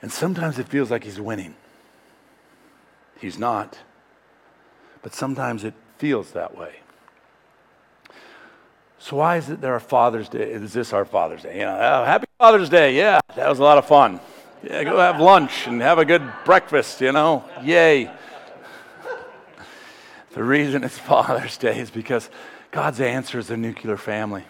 [0.00, 1.56] And sometimes it feels like he's winning.
[3.20, 3.76] He's not.
[5.02, 6.76] But sometimes it feels that way.
[9.02, 10.52] So why is it there are Father's Day?
[10.52, 11.58] Is this our Father's Day?
[11.58, 12.96] You know, oh, happy Father's Day.
[12.96, 14.20] Yeah, that was a lot of fun.
[14.62, 17.44] Yeah, go have lunch and have a good breakfast, you know.
[17.64, 18.08] Yay.
[20.34, 22.30] The reason it's Father's Day is because
[22.70, 24.44] God's answer is a nuclear family.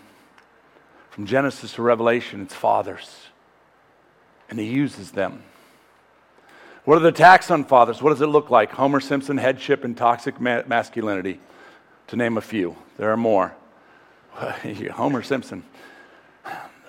[1.08, 3.28] From Genesis to Revelation, it's fathers.
[4.50, 5.44] And he uses them.
[6.84, 8.02] What are the attacks on fathers?
[8.02, 8.72] What does it look like?
[8.72, 11.40] Homer Simpson, headship, and toxic ma- masculinity,
[12.08, 12.76] to name a few.
[12.98, 13.56] There are more.
[14.92, 15.62] Homer Simpson.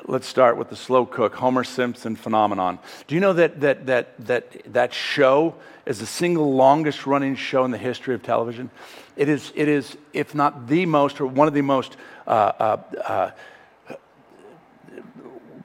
[0.06, 2.80] let's start with the slow cook, Homer Simpson phenomenon.
[3.08, 7.66] Do you know that that that that that show is the single longest running show
[7.66, 8.70] in the history of television?
[9.16, 11.98] It is, it is if not the most, or one of the most.
[12.26, 13.32] Uh, uh, uh,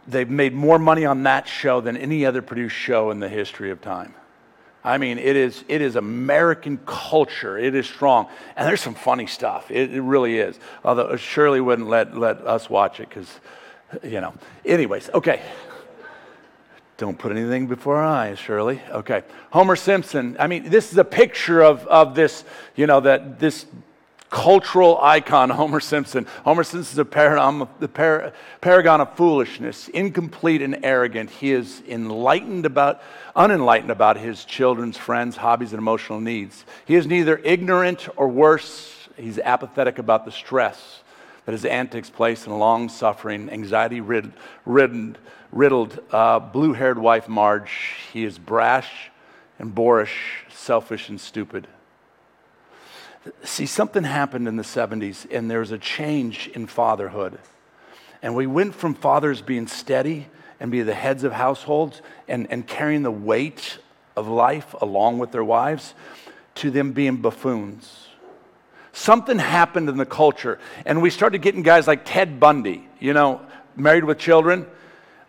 [0.06, 3.70] they've made more money on that show than any other produced show in the history
[3.70, 4.14] of time.
[4.88, 7.58] I mean, it is, it is American culture.
[7.58, 8.26] It is strong.
[8.56, 9.70] And there's some funny stuff.
[9.70, 10.58] It, it really is.
[10.82, 13.28] Although uh, Shirley wouldn't let, let us watch it because,
[14.02, 14.32] you know.
[14.64, 15.42] Anyways, okay.
[16.96, 18.80] Don't put anything before our eyes, Shirley.
[18.90, 19.24] Okay.
[19.50, 20.38] Homer Simpson.
[20.40, 22.42] I mean, this is a picture of, of this,
[22.74, 23.66] you know, that this
[24.30, 26.26] cultural icon, Homer Simpson.
[26.44, 31.30] Homer Simpson is a paragon, the par- paragon of foolishness, incomplete and arrogant.
[31.30, 33.02] He is enlightened about,
[33.34, 36.64] unenlightened about his children's friends, hobbies, and emotional needs.
[36.84, 41.02] He is neither ignorant or worse, he's apathetic about the stress
[41.48, 45.16] that his antics place in long suffering, anxiety ridden,
[45.50, 47.94] riddled, uh, blue haired wife, Marge.
[48.12, 49.10] He is brash
[49.58, 51.66] and boorish, selfish and stupid.
[53.44, 57.38] See, something happened in the 70s, and there was a change in fatherhood.
[58.22, 60.26] And we went from fathers being steady
[60.60, 63.78] and be the heads of households and, and carrying the weight
[64.16, 65.94] of life along with their wives
[66.56, 68.08] to them being buffoons.
[68.92, 73.40] Something happened in the culture, and we started getting guys like Ted Bundy, you know,
[73.76, 74.66] married with children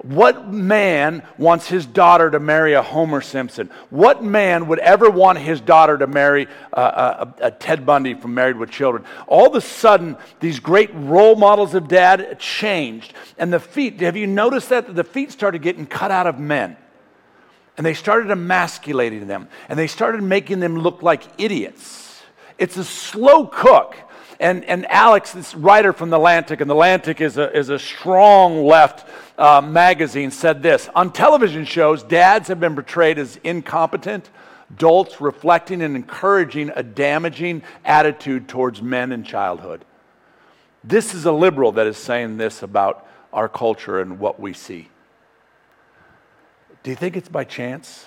[0.01, 3.69] what man wants his daughter to marry a Homer Simpson?
[3.89, 8.33] What man would ever want his daughter to marry a, a, a, Ted Bundy from
[8.33, 9.03] Married with Children?
[9.27, 13.13] All of a sudden, these great role models of dad changed.
[13.37, 14.95] And the feet, have you noticed that?
[14.95, 16.77] The feet started getting cut out of men.
[17.75, 19.49] And they started emasculating them.
[19.67, 22.21] And they started making them look like idiots.
[22.57, 23.97] It's a slow cook.
[24.39, 27.77] And, and Alex, this writer from The Atlantic, and The Atlantic is a, is a
[27.77, 29.05] strong left
[29.37, 34.29] uh, magazine, said this On television shows, dads have been portrayed as incompetent,
[34.77, 39.83] dolts reflecting and encouraging a damaging attitude towards men in childhood.
[40.85, 44.87] This is a liberal that is saying this about our culture and what we see.
[46.83, 48.05] Do you think it's by chance?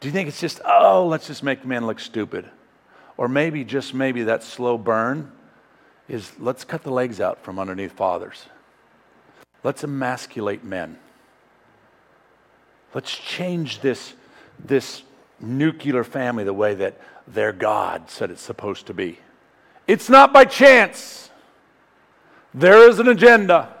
[0.00, 2.48] Do you think it's just, oh, let's just make men look stupid?
[3.18, 5.30] Or maybe, just maybe, that slow burn
[6.08, 8.46] is let's cut the legs out from underneath fathers.
[9.62, 10.96] Let's emasculate men.
[12.94, 14.14] Let's change this,
[14.64, 15.02] this
[15.40, 19.18] nuclear family the way that their God said it's supposed to be.
[19.86, 21.30] It's not by chance.
[22.54, 23.74] There is an agenda.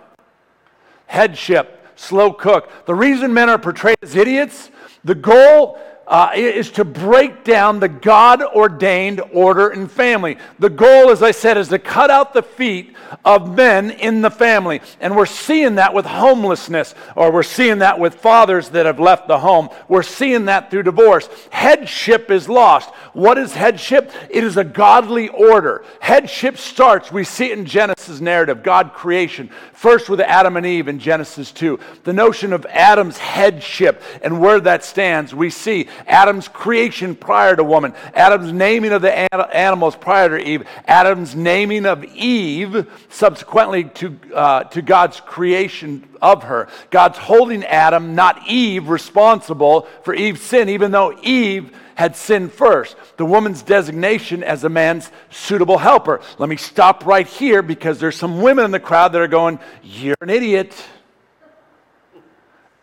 [1.06, 2.70] Headship, slow cook.
[2.86, 4.70] The reason men are portrayed as idiots,
[5.04, 10.38] the goal uh, is to break down the God ordained order in family.
[10.58, 14.30] The goal, as I said, is to cut out the feet of men in the
[14.30, 14.80] family.
[15.00, 19.28] And we're seeing that with homelessness, or we're seeing that with fathers that have left
[19.28, 19.68] the home.
[19.86, 21.28] We're seeing that through divorce.
[21.50, 22.88] Headship is lost.
[23.12, 24.10] What is headship?
[24.30, 25.84] It is a godly order.
[26.00, 29.50] Headship starts, we see it in Genesis narrative, God creation.
[29.72, 31.78] First with Adam and Eve in Genesis 2.
[32.04, 37.64] The notion of Adam's headship and where that stands, we see Adam's creation prior to
[37.64, 44.18] woman, Adam's naming of the animals prior to Eve, Adam's naming of Eve subsequently to,
[44.34, 46.68] uh, to God's creation of her.
[46.90, 52.96] God's holding Adam, not Eve, responsible for Eve's sin, even though Eve had sinned first.
[53.16, 56.20] The woman's designation as a man's suitable helper.
[56.38, 59.58] Let me stop right here because there's some women in the crowd that are going,
[59.82, 60.72] You're an idiot.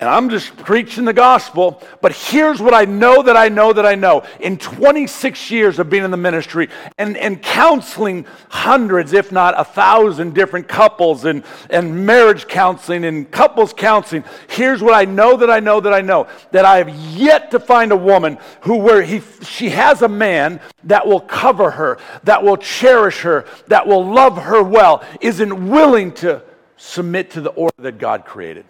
[0.05, 3.87] And I'm just preaching the gospel, but here's what I know that I know that
[3.87, 4.23] I know.
[4.39, 9.63] In 26 years of being in the ministry and, and counseling hundreds, if not a
[9.63, 15.49] thousand different couples and, and marriage counseling and couples counseling, here's what I know that
[15.49, 16.27] I know that I know.
[16.51, 20.61] That I have yet to find a woman who where he, she has a man
[20.83, 26.11] that will cover her, that will cherish her, that will love her well, isn't willing
[26.11, 26.43] to
[26.77, 28.65] submit to the order that God created.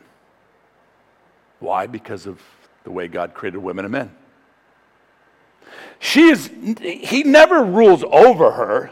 [1.65, 1.87] Why?
[1.87, 2.39] Because of
[2.83, 4.15] the way God created women and men.
[5.97, 8.91] She is, he never rules over her.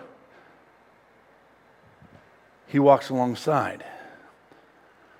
[2.66, 3.86] He walks alongside.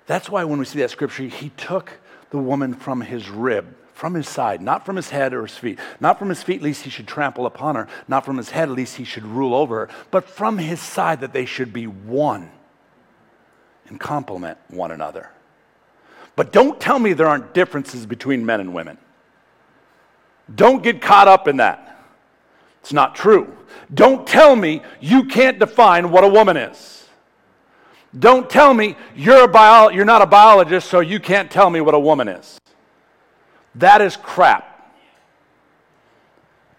[0.06, 4.14] That's why when we see that scripture, he took the woman from his rib, from
[4.14, 5.78] his side, not from his head or his feet.
[6.00, 7.86] Not from his feet, lest he should trample upon her.
[8.08, 9.94] Not from his head, lest he should rule over her.
[10.10, 12.50] But from his side, that they should be one
[13.86, 15.30] and complement one another.
[16.36, 18.98] But don't tell me there aren't differences between men and women.
[20.54, 21.98] Don't get caught up in that.
[22.80, 23.56] It's not true.
[23.92, 27.08] Don't tell me you can't define what a woman is.
[28.18, 31.80] Don't tell me you're, a bio- you're not a biologist, so you can't tell me
[31.80, 32.60] what a woman is.
[33.76, 34.70] That is crap.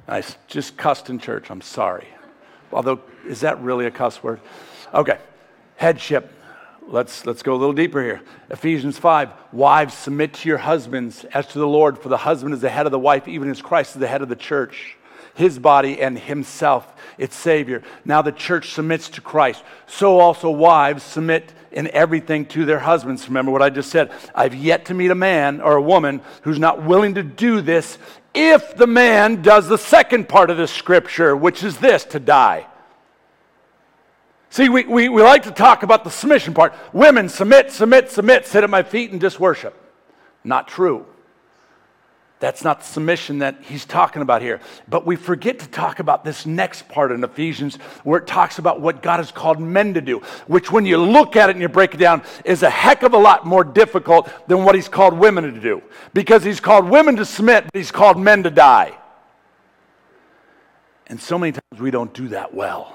[0.08, 1.50] I just cussed in church.
[1.50, 2.08] I'm sorry.
[2.72, 4.40] Although, is that really a cuss word?
[4.94, 5.18] Okay.
[5.76, 6.32] Headship.
[6.88, 8.22] Let's, let's go a little deeper here.
[8.52, 12.62] Ephesians 5 Wives, submit to your husbands as to the Lord, for the husband is
[12.62, 14.96] the head of the wife, even as Christ is the head of the church,
[15.34, 17.82] his body, and himself, its Savior.
[18.06, 19.64] Now the church submits to Christ.
[19.88, 23.28] So also wives submit in everything to their husbands.
[23.28, 24.12] Remember what I just said.
[24.36, 27.98] I've yet to meet a man or a woman who's not willing to do this
[28.36, 32.68] if the man does the second part of the scripture, which is this to die.
[34.56, 36.74] See, we, we, we like to talk about the submission part.
[36.94, 39.76] Women, submit, submit, submit, sit at my feet and just worship.
[40.46, 41.06] Not true.
[42.40, 44.62] That's not the submission that he's talking about here.
[44.88, 47.76] But we forget to talk about this next part in Ephesians
[48.06, 51.36] where it talks about what God has called men to do, which, when you look
[51.36, 54.32] at it and you break it down, is a heck of a lot more difficult
[54.48, 55.84] than what he's called women to do.
[56.14, 58.98] Because he's called women to submit, but he's called men to die.
[61.08, 62.95] And so many times we don't do that well.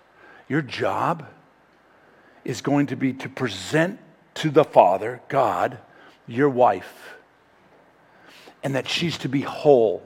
[0.51, 1.25] your job
[2.43, 3.97] is going to be to present
[4.33, 5.77] to the Father, God,
[6.27, 7.13] your wife,
[8.61, 10.05] and that she's to be whole,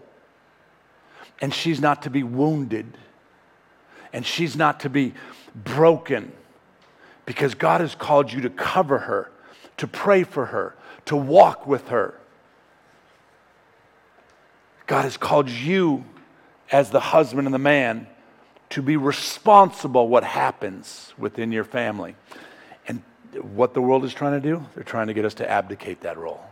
[1.42, 2.96] and she's not to be wounded,
[4.14, 5.16] and she's not to be
[5.56, 6.32] broken,
[7.26, 9.32] because God has called you to cover her,
[9.78, 10.76] to pray for her,
[11.06, 12.14] to walk with her.
[14.86, 16.06] God has called you
[16.72, 18.06] as the husband and the man
[18.76, 22.14] to be responsible what happens within your family.
[22.90, 23.02] And
[23.40, 26.18] what the world is trying to do, they're trying to get us to abdicate that
[26.18, 26.44] role.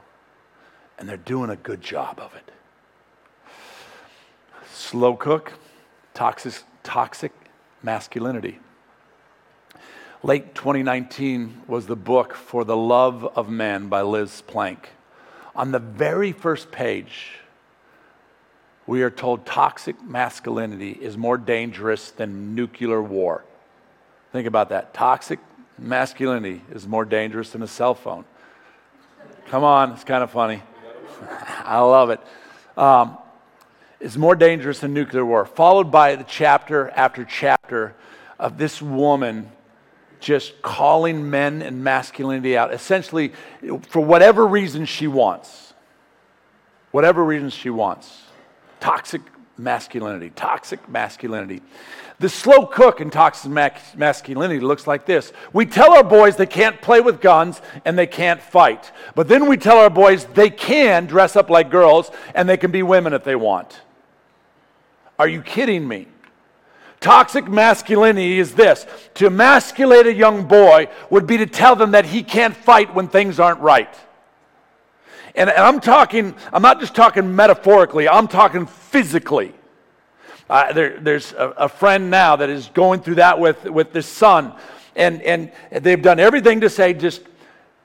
[0.97, 2.49] And they're doing a good job of it.
[4.71, 5.51] Slow cook,
[6.13, 7.33] toxic, toxic
[7.81, 8.59] masculinity.
[10.23, 14.91] Late 2019 was the book For the Love of Men by Liz Plank.
[15.57, 17.39] On the very first page,
[18.85, 23.43] we are told toxic masculinity is more dangerous than nuclear war.
[24.31, 24.93] Think about that.
[24.93, 25.39] Toxic
[25.77, 28.25] masculinity is more dangerous than a cell phone.
[29.47, 30.61] Come on, it's kind of funny.
[31.63, 32.19] I love it.
[32.75, 33.17] Um,
[33.99, 35.45] it's more dangerous than nuclear war.
[35.45, 37.95] Followed by the chapter after chapter
[38.37, 39.49] of this woman
[40.19, 43.33] just calling men and masculinity out, essentially
[43.89, 45.73] for whatever reason she wants.
[46.91, 48.23] Whatever reason she wants.
[48.83, 49.21] Toxic
[49.57, 51.61] masculinity, toxic masculinity.
[52.19, 55.31] The slow cook in toxic masculinity looks like this.
[55.53, 58.91] We tell our boys they can't play with guns and they can't fight.
[59.15, 62.71] But then we tell our boys they can dress up like girls and they can
[62.71, 63.79] be women if they want.
[65.17, 66.09] Are you kidding me?
[66.99, 72.07] Toxic masculinity is this to emasculate a young boy would be to tell them that
[72.07, 73.97] he can't fight when things aren't right.
[75.35, 79.53] And, and I'm talking, I'm not just talking metaphorically, I'm talking physically.
[80.49, 84.05] Uh, there, there's a, a, friend now that is going through that with, with this
[84.05, 84.53] son.
[84.95, 87.21] And, and they've done everything to say just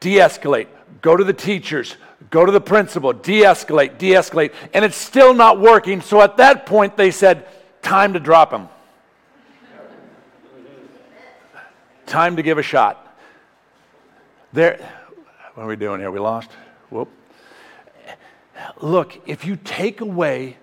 [0.01, 0.67] de escalate,
[1.01, 1.97] go to the teachers,
[2.31, 4.53] go to the principal, de escalate, de escalate.
[4.75, 6.03] And it's still not working.
[6.03, 7.47] So at that point, they said,
[7.81, 8.69] time to drop him.
[12.05, 13.17] time to give a shot.
[14.53, 14.79] There,
[15.55, 16.11] what are we doing here?
[16.11, 16.51] We lost?
[16.91, 17.09] Whoop.
[18.81, 20.57] Look, if you take away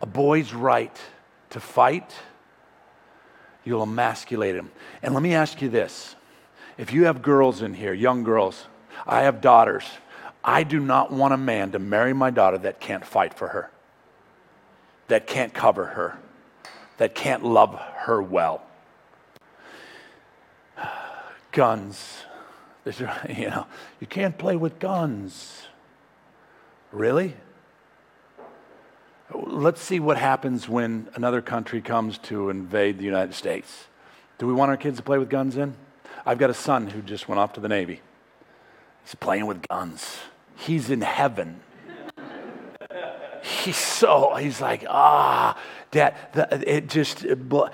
[0.00, 0.96] a boy's right
[1.50, 2.14] to fight,
[3.64, 4.70] you'll emasculate him.
[5.02, 6.14] And let me ask you this
[6.78, 8.66] if you have girls in here, young girls,
[9.06, 9.84] I have daughters.
[10.44, 13.70] I do not want a man to marry my daughter that can't fight for her,
[15.08, 16.18] that can't cover her,
[16.98, 18.62] that can't love her well.
[21.52, 22.22] Guns.
[23.28, 23.66] You know,
[23.98, 25.66] you can't play with guns.
[26.96, 27.36] Really?
[29.30, 33.88] Let's see what happens when another country comes to invade the United States.
[34.38, 35.74] Do we want our kids to play with guns in?
[36.24, 38.00] I've got a son who just went off to the Navy.
[39.04, 40.20] He's playing with guns.
[40.54, 41.60] He's in heaven.
[43.42, 47.70] he's so, he's like, ah, dad, the, it just, the,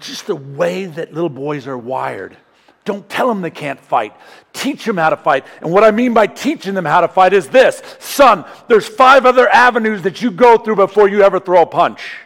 [0.00, 2.38] just the way that little boys are wired
[2.84, 4.14] Don't tell them they can't fight.
[4.52, 5.46] Teach them how to fight.
[5.62, 9.24] And what I mean by teaching them how to fight is this son, there's five
[9.24, 12.16] other avenues that you go through before you ever throw a punch.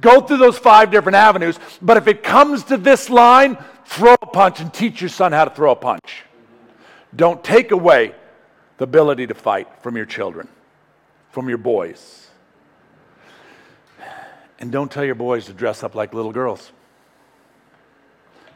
[0.00, 4.26] Go through those five different avenues, but if it comes to this line, throw a
[4.26, 6.24] punch and teach your son how to throw a punch.
[7.14, 8.14] Don't take away
[8.78, 10.48] the ability to fight from your children,
[11.30, 12.28] from your boys.
[14.60, 16.72] And don't tell your boys to dress up like little girls.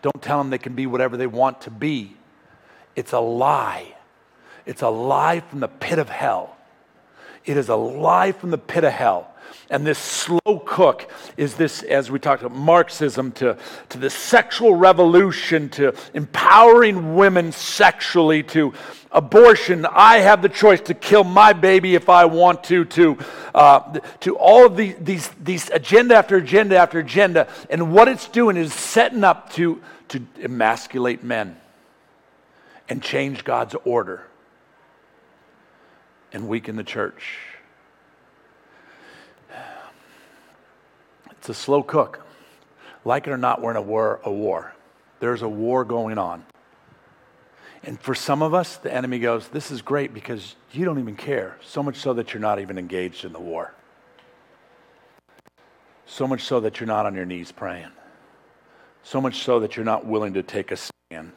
[0.03, 2.17] Don't tell them they can be whatever they want to be.
[2.95, 3.95] It's a lie.
[4.67, 6.57] It's a lie from the pit of hell.
[7.45, 9.32] It is a lie from the pit of hell.
[9.71, 13.57] And this slow cook is this, as we talked about, Marxism to,
[13.91, 18.75] to the sexual revolution, to empowering women sexually, to
[19.11, 19.87] abortion.
[19.87, 23.19] I have the choice to kill my baby if I want to, to,
[23.55, 27.49] uh, to all of the, these, these agenda after agenda after agenda.
[27.71, 31.57] And what it's doing is setting up to, to emasculate men
[32.89, 34.27] and change God's order
[36.33, 37.52] and weaken the church.
[41.43, 42.25] It's a slow cook.
[43.05, 44.21] Like it or not, we're in a war.
[44.23, 44.77] A war.
[45.19, 46.45] There's a war going on.
[47.83, 51.17] And for some of us, the enemy goes, This is great because you don't even
[51.17, 51.59] care.
[51.61, 53.75] So much so that you're not even engaged in the war.
[56.07, 57.91] So much so that you're not on your knees praying.
[59.03, 61.33] So much so that you're not willing to take a stand.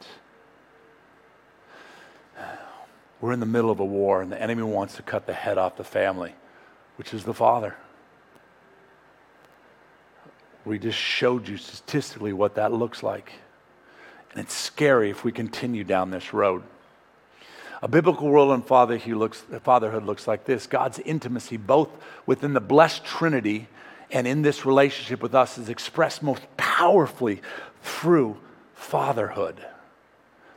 [3.20, 5.58] We're in the middle of a war, and the enemy wants to cut the head
[5.58, 6.36] off the family,
[6.94, 7.74] which is the father.
[10.66, 13.32] We just showed you statistically what that looks like.
[14.32, 16.64] And it's scary if we continue down this road.
[17.82, 21.88] A biblical role in fatherhood looks, fatherhood looks like this God's intimacy, both
[22.26, 23.68] within the blessed Trinity
[24.10, 27.42] and in this relationship with us, is expressed most powerfully
[27.82, 28.36] through
[28.74, 29.64] fatherhood.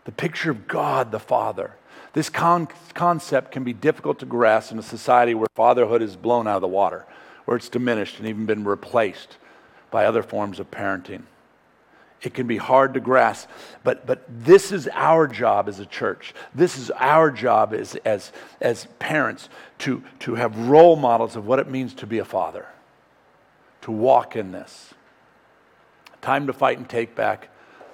[0.05, 1.76] The picture of God the Father.
[2.14, 6.47] This con- concept can be difficult to grasp in a society where fatherhood is blown
[6.47, 7.05] out of the water,
[7.45, 9.38] where it's diminished and even been replaced
[9.92, 11.24] by other forms of parenting.
[12.22, 13.48] It can be hard to grasp,
[13.84, 16.34] but, but this is our job as a church.
[16.54, 19.48] This is our job as, as, as parents
[19.80, 22.66] to, to have role models of what it means to be a father,
[23.82, 24.94] to walk in this.
[26.22, 27.48] Time to fight and take back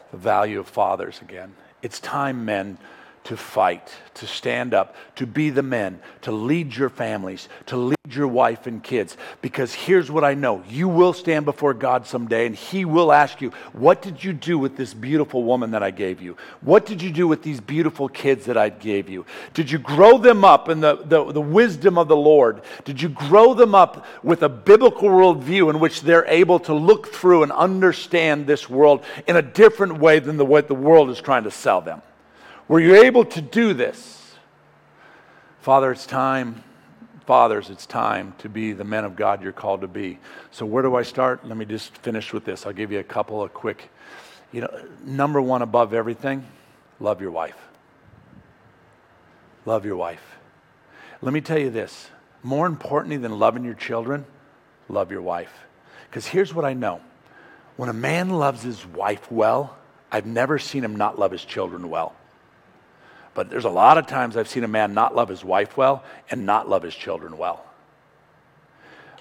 [0.09, 1.53] the value of fathers again.
[1.83, 2.79] It's time, men,
[3.25, 7.95] to fight, to stand up, to be the men, to lead your families, to lead
[8.07, 9.17] your wife and kids.
[9.41, 13.41] Because here's what I know you will stand before God someday, and He will ask
[13.41, 16.37] you, What did you do with this beautiful woman that I gave you?
[16.61, 19.25] What did you do with these beautiful kids that I gave you?
[19.55, 22.61] Did you grow them up in the, the, the wisdom of the Lord?
[22.83, 27.07] Did you grow them up with a biblical worldview in which they're able to look
[27.07, 31.19] through and understand this world in a different way than the way the world is
[31.19, 32.03] trying to sell them?
[32.67, 34.33] Were you able to do this?
[35.61, 36.63] Father, it's time.
[37.25, 40.19] Fathers, it's time to be the men of God you're called to be.
[40.51, 41.47] So, where do I start?
[41.47, 42.65] Let me just finish with this.
[42.65, 43.89] I'll give you a couple of quick,
[44.51, 46.45] you know, number one above everything,
[46.99, 47.57] love your wife.
[49.65, 50.37] Love your wife.
[51.21, 52.09] Let me tell you this
[52.43, 54.25] more importantly than loving your children,
[54.87, 55.51] love your wife.
[56.07, 57.01] Because here's what I know
[57.75, 59.75] when a man loves his wife well,
[60.11, 62.15] I've never seen him not love his children well.
[63.35, 66.03] But there's a lot of times I've seen a man not love his wife well
[66.31, 67.63] and not love his children well.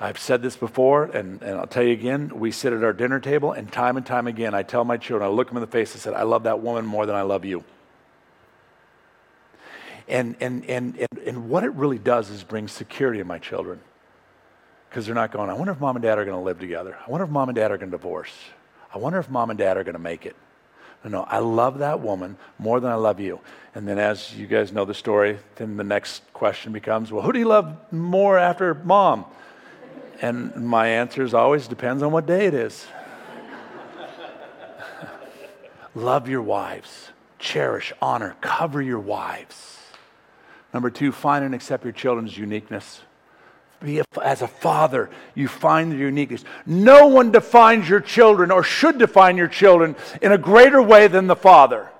[0.00, 2.30] I've said this before, and, and I'll tell you again.
[2.34, 5.28] We sit at our dinner table, and time and time again, I tell my children,
[5.28, 7.22] I look them in the face, and said, I love that woman more than I
[7.22, 7.64] love you.
[10.08, 13.80] And, and, and, and, and what it really does is bring security in my children.
[14.88, 16.96] Because they're not going, I wonder if mom and dad are going to live together.
[17.04, 18.32] I wonder if mom and dad are going to divorce.
[18.92, 20.36] I wonder if mom and dad are going to make it.
[21.04, 23.40] No, no, I love that woman more than I love you.
[23.74, 27.32] And then, as you guys know the story, then the next question becomes, well, who
[27.32, 29.26] do you love more after mom?
[30.22, 32.86] And my answer is always depends on what day it is.
[35.94, 39.78] love your wives, cherish, honor, cover your wives.
[40.72, 43.02] Number two, find and accept your children's uniqueness
[43.84, 46.44] be a, as a father, you find the uniqueness.
[46.66, 51.26] No one defines your children or should define your children in a greater way than
[51.26, 51.90] the father.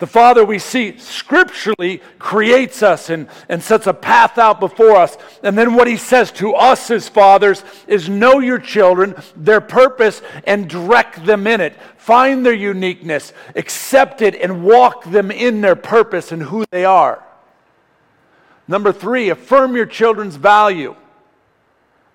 [0.00, 5.18] The Father we see scripturally creates us and, and sets a path out before us.
[5.42, 10.22] And then what He says to us as fathers is know your children, their purpose,
[10.44, 11.74] and direct them in it.
[11.98, 17.22] Find their uniqueness, accept it, and walk them in their purpose and who they are.
[18.70, 20.94] Number three, affirm your children's value.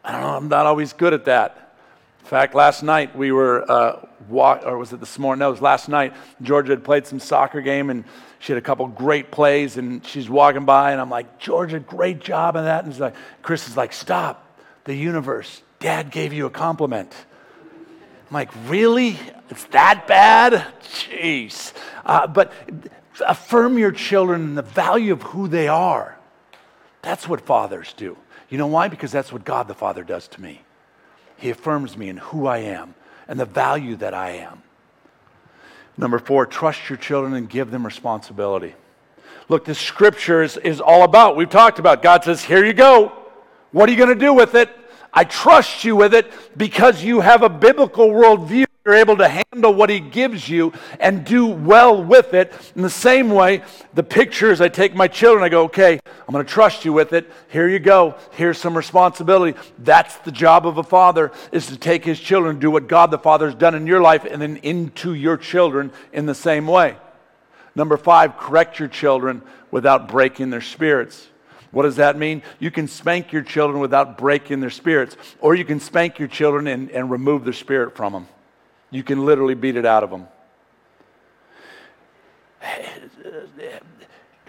[0.05, 1.75] I don't know, I'm not always good at that.
[2.21, 5.41] In fact, last night we were, uh, or was it this morning?
[5.41, 6.13] No, it was last night.
[6.41, 8.05] Georgia had played some soccer game and
[8.39, 12.21] she had a couple great plays and she's walking by and I'm like, Georgia, great
[12.21, 12.85] job on that.
[12.85, 14.57] And she's like, Chris is like, stop.
[14.85, 17.13] The universe, dad gave you a compliment.
[18.29, 19.19] I'm like, really?
[19.49, 20.65] It's that bad?
[20.83, 21.73] Jeez.
[22.05, 22.53] Uh, but
[23.27, 26.14] affirm your children the value of who they are.
[27.05, 28.17] That's what fathers do.
[28.49, 28.87] You know why?
[28.87, 30.61] Because that's what God the Father does to me.
[31.37, 32.95] He affirms me in who I am
[33.27, 34.63] and the value that I am.
[35.97, 38.73] Number four, trust your children and give them responsibility.
[39.49, 43.11] Look, the scripture is, is all about, we've talked about, God says, here you go.
[43.71, 44.71] What are you going to do with it?
[45.13, 49.73] I trust you with it because you have a biblical worldview you're able to handle
[49.73, 52.53] what he gives you and do well with it.
[52.75, 53.63] In the same way,
[53.95, 57.11] the pictures, I take my children, I go, okay, I'm going to trust you with
[57.11, 57.27] it.
[57.49, 58.13] Here you go.
[58.33, 59.57] Here's some responsibility.
[59.79, 63.17] That's the job of a father, is to take his children, do what God the
[63.17, 66.95] Father has done in your life, and then into your children in the same way.
[67.73, 71.27] Number five, correct your children without breaking their spirits.
[71.71, 72.43] What does that mean?
[72.59, 76.67] You can spank your children without breaking their spirits, or you can spank your children
[76.67, 78.27] and, and remove their spirit from them.
[78.95, 80.27] You can literally beat it out of them.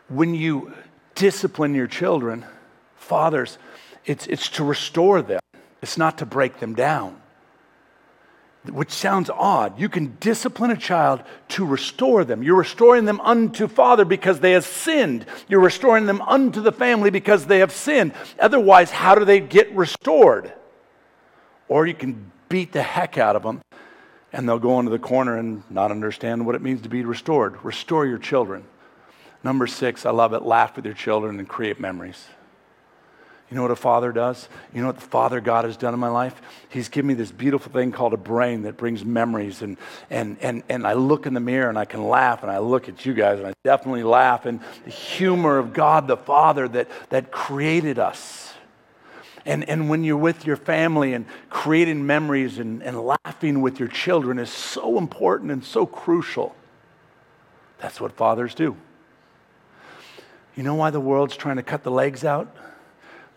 [0.09, 0.72] When you
[1.16, 2.44] discipline your children,
[2.94, 3.59] fathers,
[4.05, 5.40] it's, it's to restore them,
[5.82, 7.20] it's not to break them down.
[8.70, 9.80] Which sounds odd.
[9.80, 12.44] You can discipline a child to restore them.
[12.44, 15.26] You're restoring them unto Father because they have sinned.
[15.49, 18.12] You're restoring them unto the family because they have sinned.
[18.38, 20.53] Otherwise, how do they get restored?
[21.66, 23.61] Or you can beat the heck out of them
[24.32, 27.62] and they'll go into the corner and not understand what it means to be restored.
[27.64, 28.64] Restore your children.
[29.44, 30.42] Number six, I love it.
[30.42, 32.26] Laugh with your children and create memories.
[33.50, 34.48] You know what a father does?
[34.74, 36.42] You know what the Father God has done in my life?
[36.68, 39.62] He's given me this beautiful thing called a brain that brings memories.
[39.62, 39.76] And,
[40.10, 42.88] and, and, and I look in the mirror and I can laugh and I look
[42.88, 44.46] at you guys and I definitely laugh.
[44.46, 48.52] And the humor of God the Father that, that created us
[49.47, 53.88] and, and when you're with your family and creating memories and, and laughing with your
[53.88, 56.55] children is so important and so crucial.
[57.78, 58.76] That's what fathers do.
[60.57, 62.55] You know why the world's trying to cut the legs out?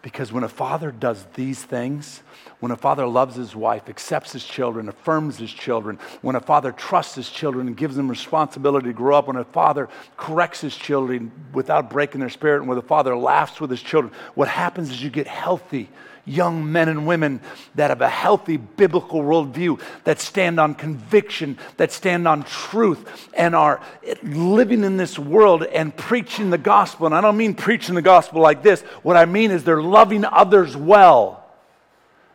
[0.01, 2.23] Because when a father does these things,
[2.61, 6.71] when a father loves his wife, accepts his children, affirms his children, when a father
[6.71, 10.75] trusts his children and gives them responsibility to grow up, when a father corrects his
[10.75, 14.89] children without breaking their spirit, and when a father laughs with his children, what happens
[14.89, 15.89] is you get healthy
[16.29, 17.41] young men and women
[17.75, 23.55] that have a healthy biblical worldview, that stand on conviction, that stand on truth, and
[23.55, 23.81] are
[24.23, 27.05] living in this world and preaching the gospel.
[27.05, 28.81] And I don't mean preaching the gospel like this.
[29.03, 31.45] What I mean is they're loving others well,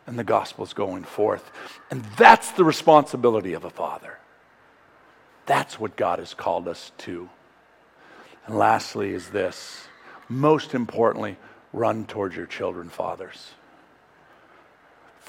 [0.05, 1.51] and the gospel's going forth.
[1.89, 4.17] And that's the responsibility of a father.
[5.45, 7.29] That's what God has called us to.
[8.47, 9.87] And lastly, is this
[10.29, 11.37] most importantly,
[11.73, 13.51] run towards your children, fathers.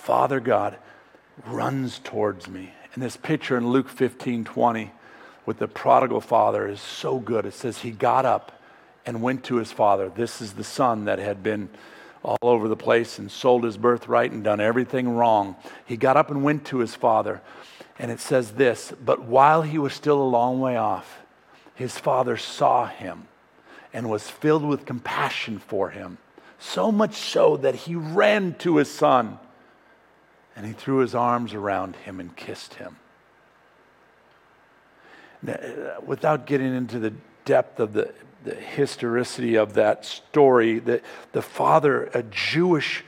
[0.06, 0.76] Father God
[1.46, 2.70] runs towards me.
[2.94, 4.92] And this picture in Luke 15 20
[5.44, 7.44] with the prodigal father is so good.
[7.44, 8.62] It says he got up
[9.04, 10.08] and went to his father.
[10.08, 11.68] This is the son that had been
[12.22, 15.56] all over the place and sold his birthright and done everything wrong.
[15.84, 17.42] He got up and went to his father.
[17.98, 21.18] And it says this But while he was still a long way off,
[21.74, 23.26] his father saw him
[23.92, 26.18] and was filled with compassion for him.
[26.60, 29.40] So much so that he ran to his son
[30.56, 32.96] and he threw his arms around him and kissed him.
[35.42, 37.12] Now, uh, without getting into the
[37.44, 41.02] depth of the, the historicity of that story, the,
[41.32, 43.04] the father, a Jewish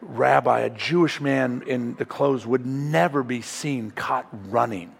[0.00, 4.92] rabbi, a Jewish man in the clothes, would never be seen caught running.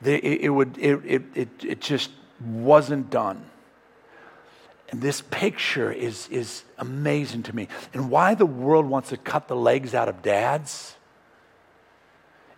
[0.00, 2.10] They, it, it, would, it, it, it, it just
[2.40, 3.44] wasn't done.
[4.88, 7.68] And this picture is, is amazing to me.
[7.92, 10.96] And why the world wants to cut the legs out of dads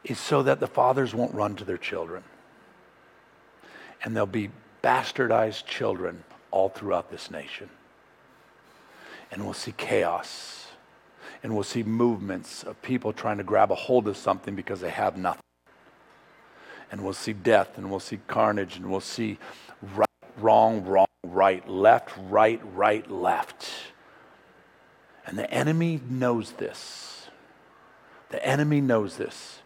[0.05, 2.23] is so that the fathers won't run to their children.
[4.05, 4.51] And there'll be
[4.83, 7.71] bastardized children all throughout this nation.
[9.31, 10.67] And we'll see chaos.
[11.43, 14.91] And we'll see movements of people trying to grab a hold of something because they
[14.91, 15.43] have nothing.
[16.91, 19.39] And we'll see death and we'll see carnage and we'll see
[19.95, 20.09] right,
[20.39, 23.69] wrong, wrong right, left, right, right, left.
[25.27, 27.29] And the enemy knows this.
[28.31, 29.61] The enemy knows this.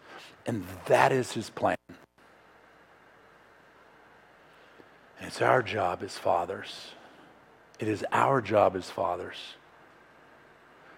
[0.45, 1.77] And that is his plan.
[5.17, 6.91] And it's our job as fathers.
[7.79, 9.55] It is our job as fathers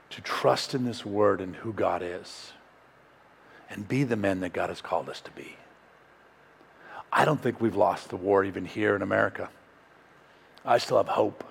[0.09, 2.53] to trust in this word and who God is
[3.69, 5.57] and be the men that God has called us to be.
[7.11, 9.49] I don't think we've lost the war even here in America.
[10.65, 11.43] I still have hope.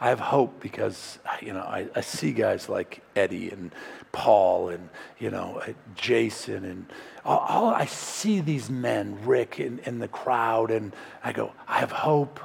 [0.00, 3.72] I have hope because, you know, I, I see guys like Eddie and
[4.10, 4.88] Paul and,
[5.18, 6.86] you know, uh, Jason and
[7.24, 11.78] all, all I see these men, Rick in, in the crowd, and I go, I
[11.78, 12.40] have hope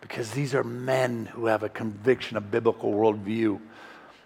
[0.00, 3.60] because these are men who have a conviction, a biblical worldview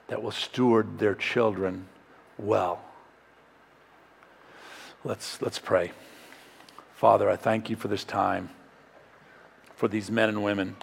[0.06, 1.86] that will steward their children
[2.38, 2.82] well.
[5.04, 5.92] Let's, let's pray.
[6.94, 8.50] Father, I thank you for this time,
[9.80, 10.76] for these men and women.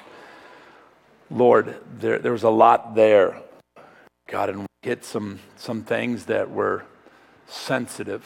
[1.29, 3.39] Lord, there, there was a lot there.
[4.25, 6.83] God, and we hit some, some things that were
[7.45, 8.25] sensitive.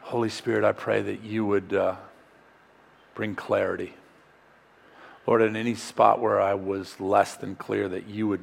[0.00, 1.96] Holy Spirit, I pray that you would uh,
[3.14, 3.92] bring clarity.
[5.26, 8.40] Lord, in any spot where I was less than clear, that you would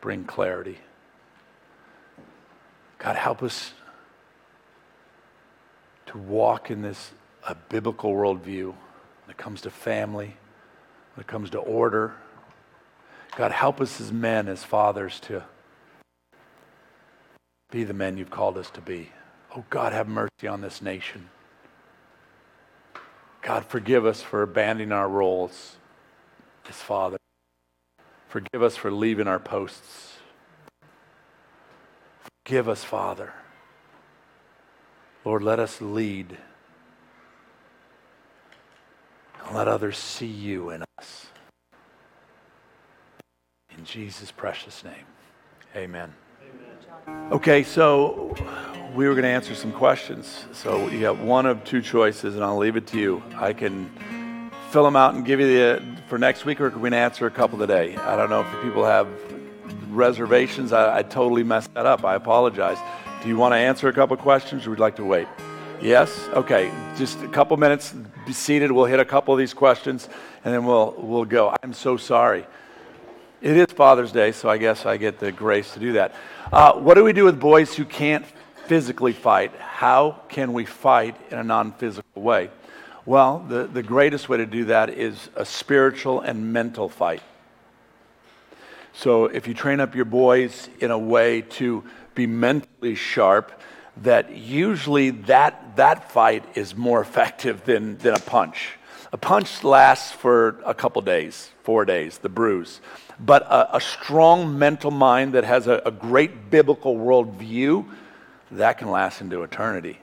[0.00, 0.78] bring clarity.
[2.98, 3.72] God, help us
[6.06, 7.10] to walk in this
[7.48, 8.74] a biblical worldview
[9.32, 10.36] when it comes to family,
[11.14, 12.12] when it comes to order.
[13.34, 15.42] God, help us as men, as fathers, to
[17.70, 19.08] be the men you've called us to be.
[19.56, 21.30] Oh, God, have mercy on this nation.
[23.40, 25.76] God, forgive us for abandoning our roles
[26.68, 27.16] as Father.
[28.28, 30.18] Forgive us for leaving our posts.
[32.44, 33.32] Forgive us, Father.
[35.24, 36.36] Lord, let us lead.
[39.46, 41.26] And let others see you in us.
[43.76, 45.06] In Jesus' precious name,
[45.74, 46.12] amen.
[47.06, 47.32] amen.
[47.32, 48.34] Okay, so
[48.94, 50.44] we were going to answer some questions.
[50.52, 53.22] So you got one of two choices, and I'll leave it to you.
[53.36, 53.90] I can
[54.70, 57.30] fill them out and give you the for next week, or can we answer a
[57.30, 57.96] couple today?
[57.96, 59.08] I don't know if people have
[59.88, 60.72] reservations.
[60.72, 62.04] I, I totally messed that up.
[62.04, 62.78] I apologize.
[63.22, 65.26] Do you want to answer a couple questions, or would you like to wait?
[65.82, 66.28] Yes?
[66.28, 66.70] Okay.
[66.96, 67.92] Just a couple minutes.
[68.24, 68.70] Be seated.
[68.70, 70.08] We'll hit a couple of these questions,
[70.44, 71.56] and then we'll we'll go.
[71.60, 72.46] I'm so sorry.
[73.40, 76.14] It is Father's Day, so I guess I get the grace to do that.
[76.52, 78.24] Uh, what do we do with boys who can't
[78.66, 79.52] physically fight?
[79.56, 82.50] How can we fight in a non-physical way?
[83.04, 87.22] Well, the, the greatest way to do that is a spiritual and mental fight.
[88.92, 91.82] So if you train up your boys in a way to
[92.14, 93.50] be mentally sharp,
[93.98, 98.78] that usually that, that fight is more effective than, than a punch.
[99.12, 102.80] A punch lasts for a couple days, four days, the bruise.
[103.20, 107.86] But a, a strong mental mind that has a, a great biblical worldview,
[108.52, 109.98] that can last into eternity.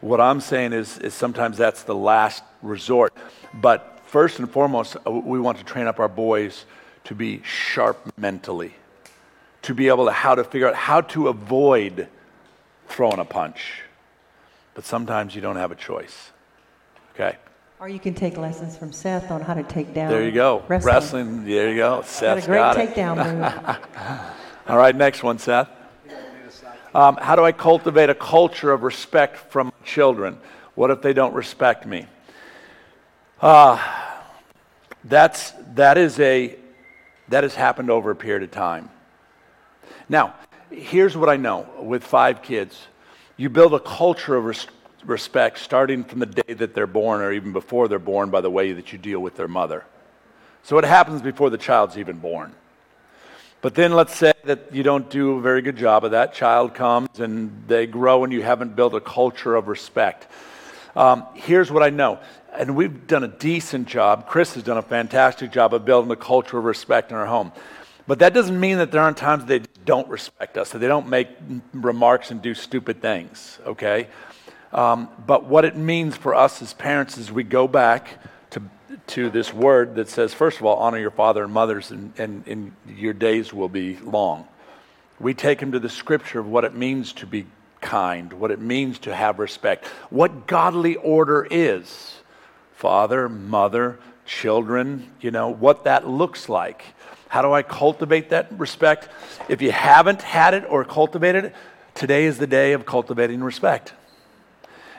[0.00, 3.12] What I'm saying is, is sometimes that's the last resort.
[3.52, 6.66] But first and foremost, uh, we want to train up our boys
[7.04, 8.74] to be sharp mentally,
[9.62, 12.08] to be able to how to figure out how to avoid
[12.88, 13.82] throwing a punch.
[14.74, 16.32] But sometimes you don't have a choice.
[17.14, 17.36] Okay?
[17.78, 20.10] Or you can take lessons from Seth on how to take down.
[20.10, 20.64] There you go.
[20.68, 20.94] Wrestling.
[20.94, 22.02] wrestling there you go.
[22.02, 23.76] Seth's got a great takedown move.
[24.66, 25.68] All right, next one, Seth.
[26.94, 30.38] Um, how do I cultivate a culture of respect from children?
[30.74, 32.06] What if they don't respect me?
[33.40, 33.78] Uh,
[35.04, 36.56] that's, that, is a,
[37.28, 38.88] that has happened over a period of time.
[40.08, 40.34] Now,
[40.70, 42.78] here's what I know with five kids
[43.36, 44.66] you build a culture of res-
[45.04, 48.50] respect starting from the day that they're born or even before they're born by the
[48.50, 49.84] way that you deal with their mother.
[50.62, 52.54] So it happens before the child's even born.
[53.60, 56.34] But then let's say that you don't do a very good job of that.
[56.34, 60.26] Child comes and they grow and you haven't built a culture of respect.
[60.94, 62.20] Um, here's what I know,
[62.54, 64.26] and we've done a decent job.
[64.26, 67.52] Chris has done a fantastic job of building a culture of respect in our home.
[68.06, 71.08] But that doesn't mean that there aren't times they don't respect us, that they don't
[71.08, 71.28] make
[71.72, 74.08] remarks and do stupid things, okay?
[74.72, 78.62] Um, but what it means for us as parents is we go back to
[79.08, 82.46] to this word that says, first of all, honor your father and mothers, and, and,
[82.46, 84.46] and your days will be long.
[85.20, 87.46] We take him to the scripture of what it means to be
[87.80, 92.14] kind, what it means to have respect, what godly order is
[92.74, 96.84] father, mother, children, you know, what that looks like.
[97.28, 99.08] How do I cultivate that respect?
[99.48, 101.54] If you haven't had it or cultivated it,
[101.94, 103.92] today is the day of cultivating respect.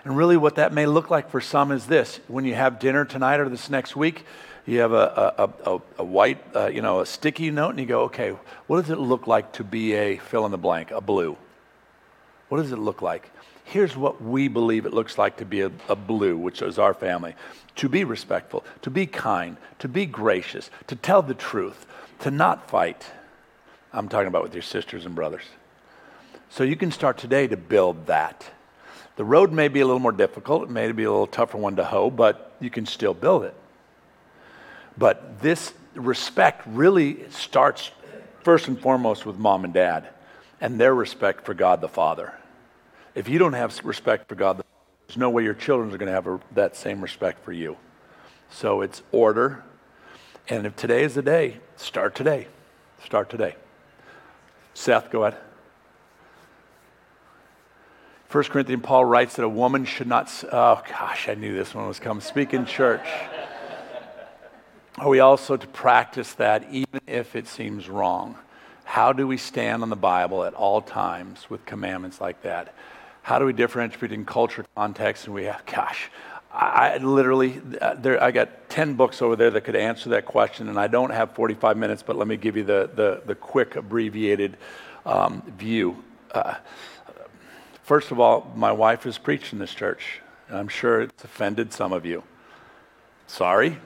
[0.04, 3.06] And really, what that may look like for some is this when you have dinner
[3.06, 4.26] tonight or this next week,
[4.66, 5.34] you have a,
[5.66, 8.36] a, a, a white, uh, you know, a sticky note, and you go, okay,
[8.68, 11.38] what does it look like to be a fill in the blank, a blue?
[12.50, 13.30] What does it look like?
[13.64, 16.94] Here's what we believe it looks like to be a, a, blue, which is our
[16.94, 17.36] family.
[17.78, 21.86] To be respectful, to be kind, to be gracious, to tell the truth,
[22.20, 23.06] to not fight.
[23.94, 25.44] I'm talking about with your sisters and brothers.
[26.50, 28.50] So you can start today to build that.
[29.16, 31.76] The road may be a little more difficult, it may be a little tougher one
[31.78, 33.56] to hoe, but you can still build it.
[34.98, 37.92] But this respect really starts
[38.44, 40.08] first and foremost with mom and dad
[40.62, 42.34] and their respect for God the Father.
[43.16, 44.64] If you don't have respect for God
[45.08, 47.78] there's no way your children are going to have a, that same respect for you.
[48.50, 49.64] So it's order.
[50.50, 52.48] And if today is the day, start today.
[53.04, 53.56] Start today.
[54.74, 55.40] Seth, go ahead.
[58.30, 61.88] 1 Corinthians, Paul writes that a woman should not, oh gosh, I knew this one
[61.88, 62.20] was coming.
[62.20, 63.08] Speak in church.
[64.98, 68.36] Are we also to practice that even if it seems wrong?
[68.84, 72.74] How do we stand on the Bible at all times with commandments like that?
[73.22, 76.10] How do we differentiate between culture, context, and we have, gosh,
[76.60, 80.70] I, literally, uh, there, I got 10 books over there that could answer that question,
[80.70, 83.76] and I don't have 45 minutes, but let me give you the, the, the quick,
[83.76, 84.58] abbreviated
[85.06, 86.04] um, view.
[86.32, 86.56] Uh,
[87.84, 91.74] first of all, my wife has preached in this church, and I'm sure it's offended
[91.74, 92.24] some of you.
[93.28, 93.78] Sorry,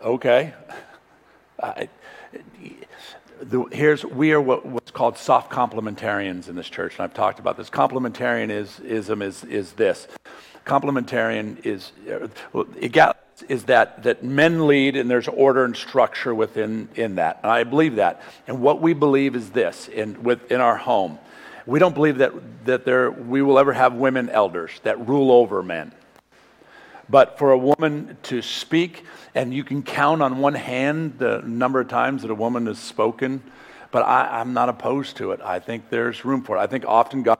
[0.00, 0.54] okay.
[1.62, 1.90] I,
[3.42, 7.38] the, here's we are what, what's called soft complementarians in this church, and I've talked
[7.38, 7.68] about this.
[7.68, 10.08] Complementarianism is is this.
[10.64, 12.66] Complementarian is uh, well,
[13.48, 17.40] is that that men lead and there's order and structure within in that.
[17.42, 18.22] And I believe that.
[18.46, 21.18] And what we believe is this in within our home.
[21.66, 22.32] We don't believe that
[22.64, 25.92] that there we will ever have women elders that rule over men.
[27.08, 29.04] But for a woman to speak,
[29.34, 32.78] and you can count on one hand the number of times that a woman has
[32.78, 33.42] spoken,
[33.90, 35.40] but I, am not opposed to it.
[35.42, 36.60] I think there's room for it.
[36.60, 37.38] I think often God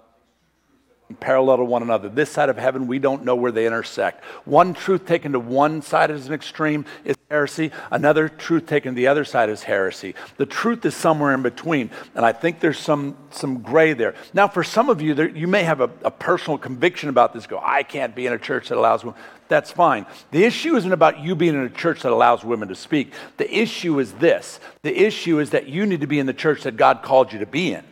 [1.14, 2.08] parallel to one another.
[2.08, 4.24] This side of heaven, we don't know where they intersect.
[4.44, 7.70] One truth taken to one side is an extreme is heresy.
[7.90, 10.14] Another truth taken to the other side is heresy.
[10.36, 14.14] The truth is somewhere in between, and I think there's some some gray there.
[14.34, 17.46] Now, for some of you, there, you may have a, a personal conviction about this.
[17.46, 19.18] Go, I can't be in a church that allows women.
[19.48, 20.06] That's fine.
[20.30, 23.12] The issue isn't about you being in a church that allows women to speak.
[23.36, 24.60] The issue is this.
[24.82, 27.38] The issue is that you need to be in the church that God called you
[27.40, 27.84] to be in,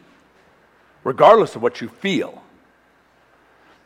[1.05, 2.43] regardless of what you feel.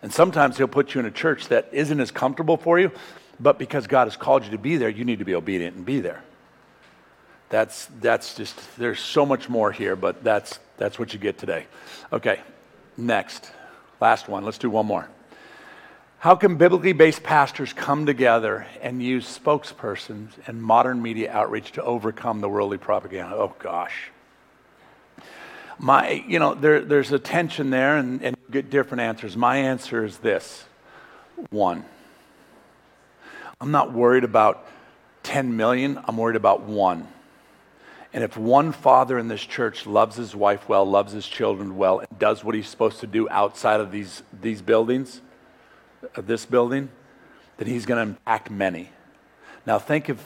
[0.05, 2.93] And sometimes He'll put you in a church that isn't as comfortable for you,
[3.41, 5.87] but because God has called you to be there, you need to be obedient and
[5.87, 6.23] be there.
[7.49, 11.65] That's, that's just, there's so much more here, but that's, that's what you get today.
[12.13, 12.43] Okay,
[12.99, 13.51] next.
[13.99, 14.45] Last one.
[14.45, 15.09] Let's do one more.
[16.19, 21.83] How can biblically based pastors come together and use spokespersons and modern media outreach to
[21.83, 23.35] overcome the worldly propaganda?
[23.35, 24.11] Oh, gosh
[25.79, 29.37] my, you know, there, there's a tension there and, and get different answers.
[29.37, 30.65] My answer is this
[31.51, 31.85] one.
[33.61, 34.67] I'm not worried about
[35.23, 37.09] 10 million, I'm worried about one.
[38.13, 41.99] And if one father in this church loves his wife well, loves his children well,
[41.99, 45.21] and does what he's supposed to do outside of these, these buildings,
[46.15, 46.91] of this building,
[47.57, 48.91] then he's going to impact many.
[49.67, 50.25] Now, think if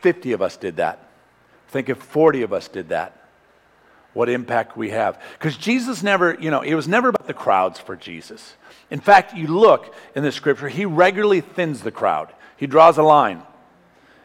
[0.00, 1.08] 50 of us did that.
[1.68, 3.23] Think if 40 of us did that
[4.14, 5.20] what impact we have.
[5.34, 8.54] Because Jesus never, you know, it was never about the crowds for Jesus.
[8.90, 12.32] In fact, you look in the scripture, he regularly thins the crowd.
[12.56, 13.42] He draws a line.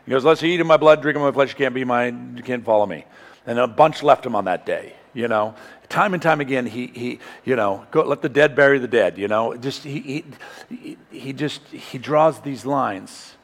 [0.06, 2.36] He goes, Let's eat in my blood, drink in my flesh, you can't be mine,
[2.38, 3.06] you can't follow me.
[3.46, 5.56] And a bunch left him on that day, you know.
[5.88, 9.18] Time and time again, he, he you know, go, let the dead bury the dead,
[9.18, 9.56] you know.
[9.58, 10.24] Just, he,
[10.70, 13.36] he, he just, he draws these lines.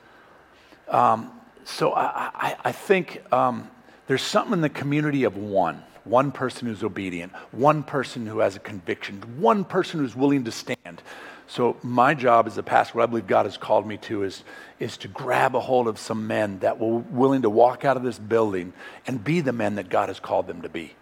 [0.87, 1.31] Um,
[1.63, 3.69] so I, I, I think um,
[4.05, 8.55] there's something in the community of one one person who's obedient, one person who has
[8.55, 11.01] a conviction, one person who's willing to stand.
[11.47, 14.43] So, my job as a pastor, what I believe God has called me to, is,
[14.79, 18.03] is to grab a hold of some men that were willing to walk out of
[18.03, 18.73] this building
[19.05, 20.95] and be the men that God has called them to be.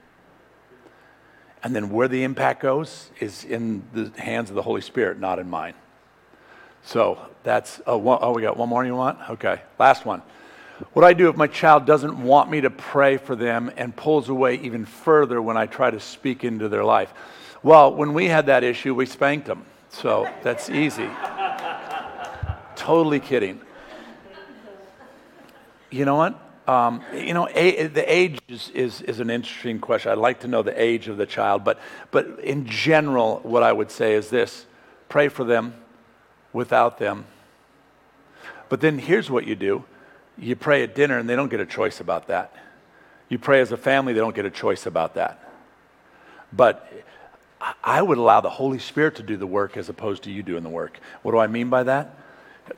[1.64, 5.40] And then where the impact goes is in the hands of the Holy Spirit, not
[5.40, 5.76] in mine.
[6.84, 9.18] So that's, oh, one, oh we got one more you want?
[9.30, 10.22] Okay, last one.
[10.92, 14.30] What I do if my child doesn't want me to pray for them and pulls
[14.30, 17.14] away even further when I try to speak into their life?
[17.64, 19.66] Well, when we had that issue, we spanked them.
[19.90, 21.10] So that's easy.
[22.76, 23.62] totally kidding.
[25.90, 26.40] You know what?
[26.68, 30.12] Um, you know, a, the age is, is, is, an interesting question.
[30.12, 31.78] I'd like to know the age of the child, but,
[32.10, 34.66] but in general, what I would say is this
[35.10, 35.76] pray for them
[36.54, 37.26] without them.
[38.70, 39.84] But then here's what you do
[40.38, 42.54] you pray at dinner and they don't get a choice about that.
[43.30, 45.40] You pray as a family, they don't get a choice about that.
[46.52, 46.92] But
[47.84, 50.64] I would allow the Holy Spirit to do the work as opposed to you doing
[50.64, 51.00] the work.
[51.22, 52.16] What do I mean by that?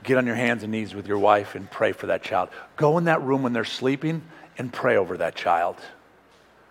[0.03, 2.49] Get on your hands and knees with your wife and pray for that child.
[2.75, 4.23] Go in that room when they're sleeping
[4.57, 5.75] and pray over that child.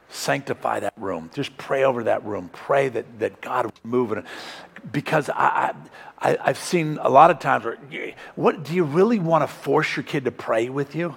[0.09, 1.31] sanctify that room.
[1.35, 2.49] Just pray over that room.
[2.53, 4.25] Pray that, that God would move it.
[4.93, 5.75] Because I,
[6.19, 7.79] I, I've seen a lot of times where,
[8.35, 11.17] what, do you really want to force your kid to pray with you?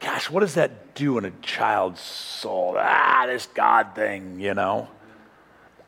[0.00, 2.76] Gosh, what does that do in a child's soul?
[2.78, 4.88] Ah, this God thing, you know?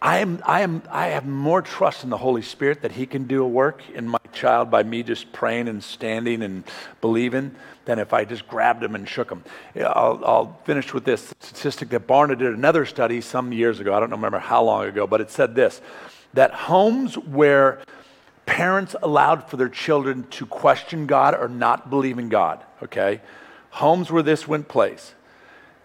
[0.03, 3.25] I, am, I, am, I have more trust in the Holy Spirit that He can
[3.25, 6.65] do a work in my child by me just praying and standing and
[7.01, 7.55] believing
[7.85, 9.45] than if I just grabbed him and shook him.
[9.77, 13.95] I'll, I'll finish with this statistic that Barna did another study some years ago.
[13.95, 15.81] I don't remember how long ago, but it said this
[16.35, 17.81] that homes where
[18.47, 23.21] parents allowed for their children to question God or not believe in God, okay?
[23.71, 25.15] Homes where this went place,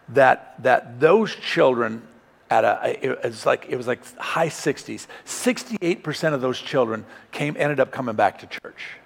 [0.10, 2.02] that, that those children
[2.50, 5.08] at a, it was like, it was like high 60s.
[5.26, 8.98] 68% of those children came, ended up coming back to church.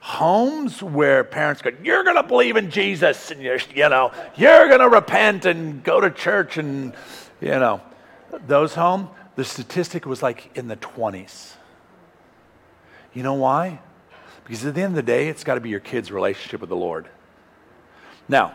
[0.00, 4.68] Homes where parents go, you're going to believe in Jesus and you're, you know, you're
[4.68, 6.92] going to repent and go to church and,
[7.40, 7.80] you know,
[8.46, 11.54] those home, the statistic was like in the 20s.
[13.14, 13.80] You know why?
[14.44, 16.70] Because at the end of the day, it's got to be your kid's relationship with
[16.70, 17.08] the Lord.
[18.28, 18.54] Now,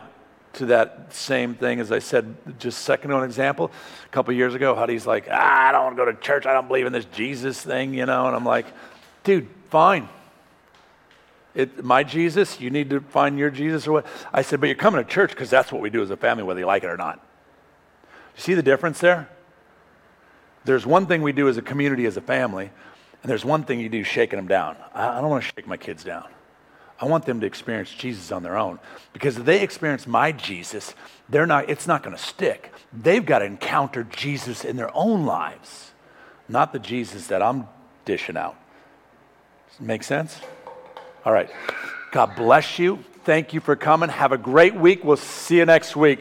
[0.54, 3.70] to that same thing as I said just second on example.
[4.06, 6.46] A couple years ago, Huddy's like, ah, I don't want to go to church.
[6.46, 8.26] I don't believe in this Jesus thing, you know.
[8.26, 8.66] And I'm like,
[9.24, 10.08] dude, fine.
[11.54, 14.06] It, my Jesus, you need to find your Jesus or what?
[14.32, 16.44] I said, but you're coming to church because that's what we do as a family,
[16.44, 17.24] whether you like it or not.
[18.36, 19.28] You see the difference there?
[20.68, 22.70] There's one thing we do as a community, as a family,
[23.22, 24.76] and there's one thing you do shaking them down.
[24.92, 26.28] I, don't want to shake my kids down.
[27.00, 28.78] I want them to experience Jesus on their own.
[29.14, 30.94] Because if they experience my Jesus,
[31.26, 32.70] they're not, it's not going to stick.
[32.92, 35.92] They've got to encounter Jesus in their own lives,
[36.50, 37.66] not the Jesus that I'm
[38.04, 38.56] dishing out.
[39.80, 40.38] Make sense?
[41.24, 41.48] All right.
[42.12, 43.02] God bless you.
[43.24, 44.10] Thank you for coming.
[44.10, 45.02] Have a great week.
[45.02, 46.20] We'll see you next week.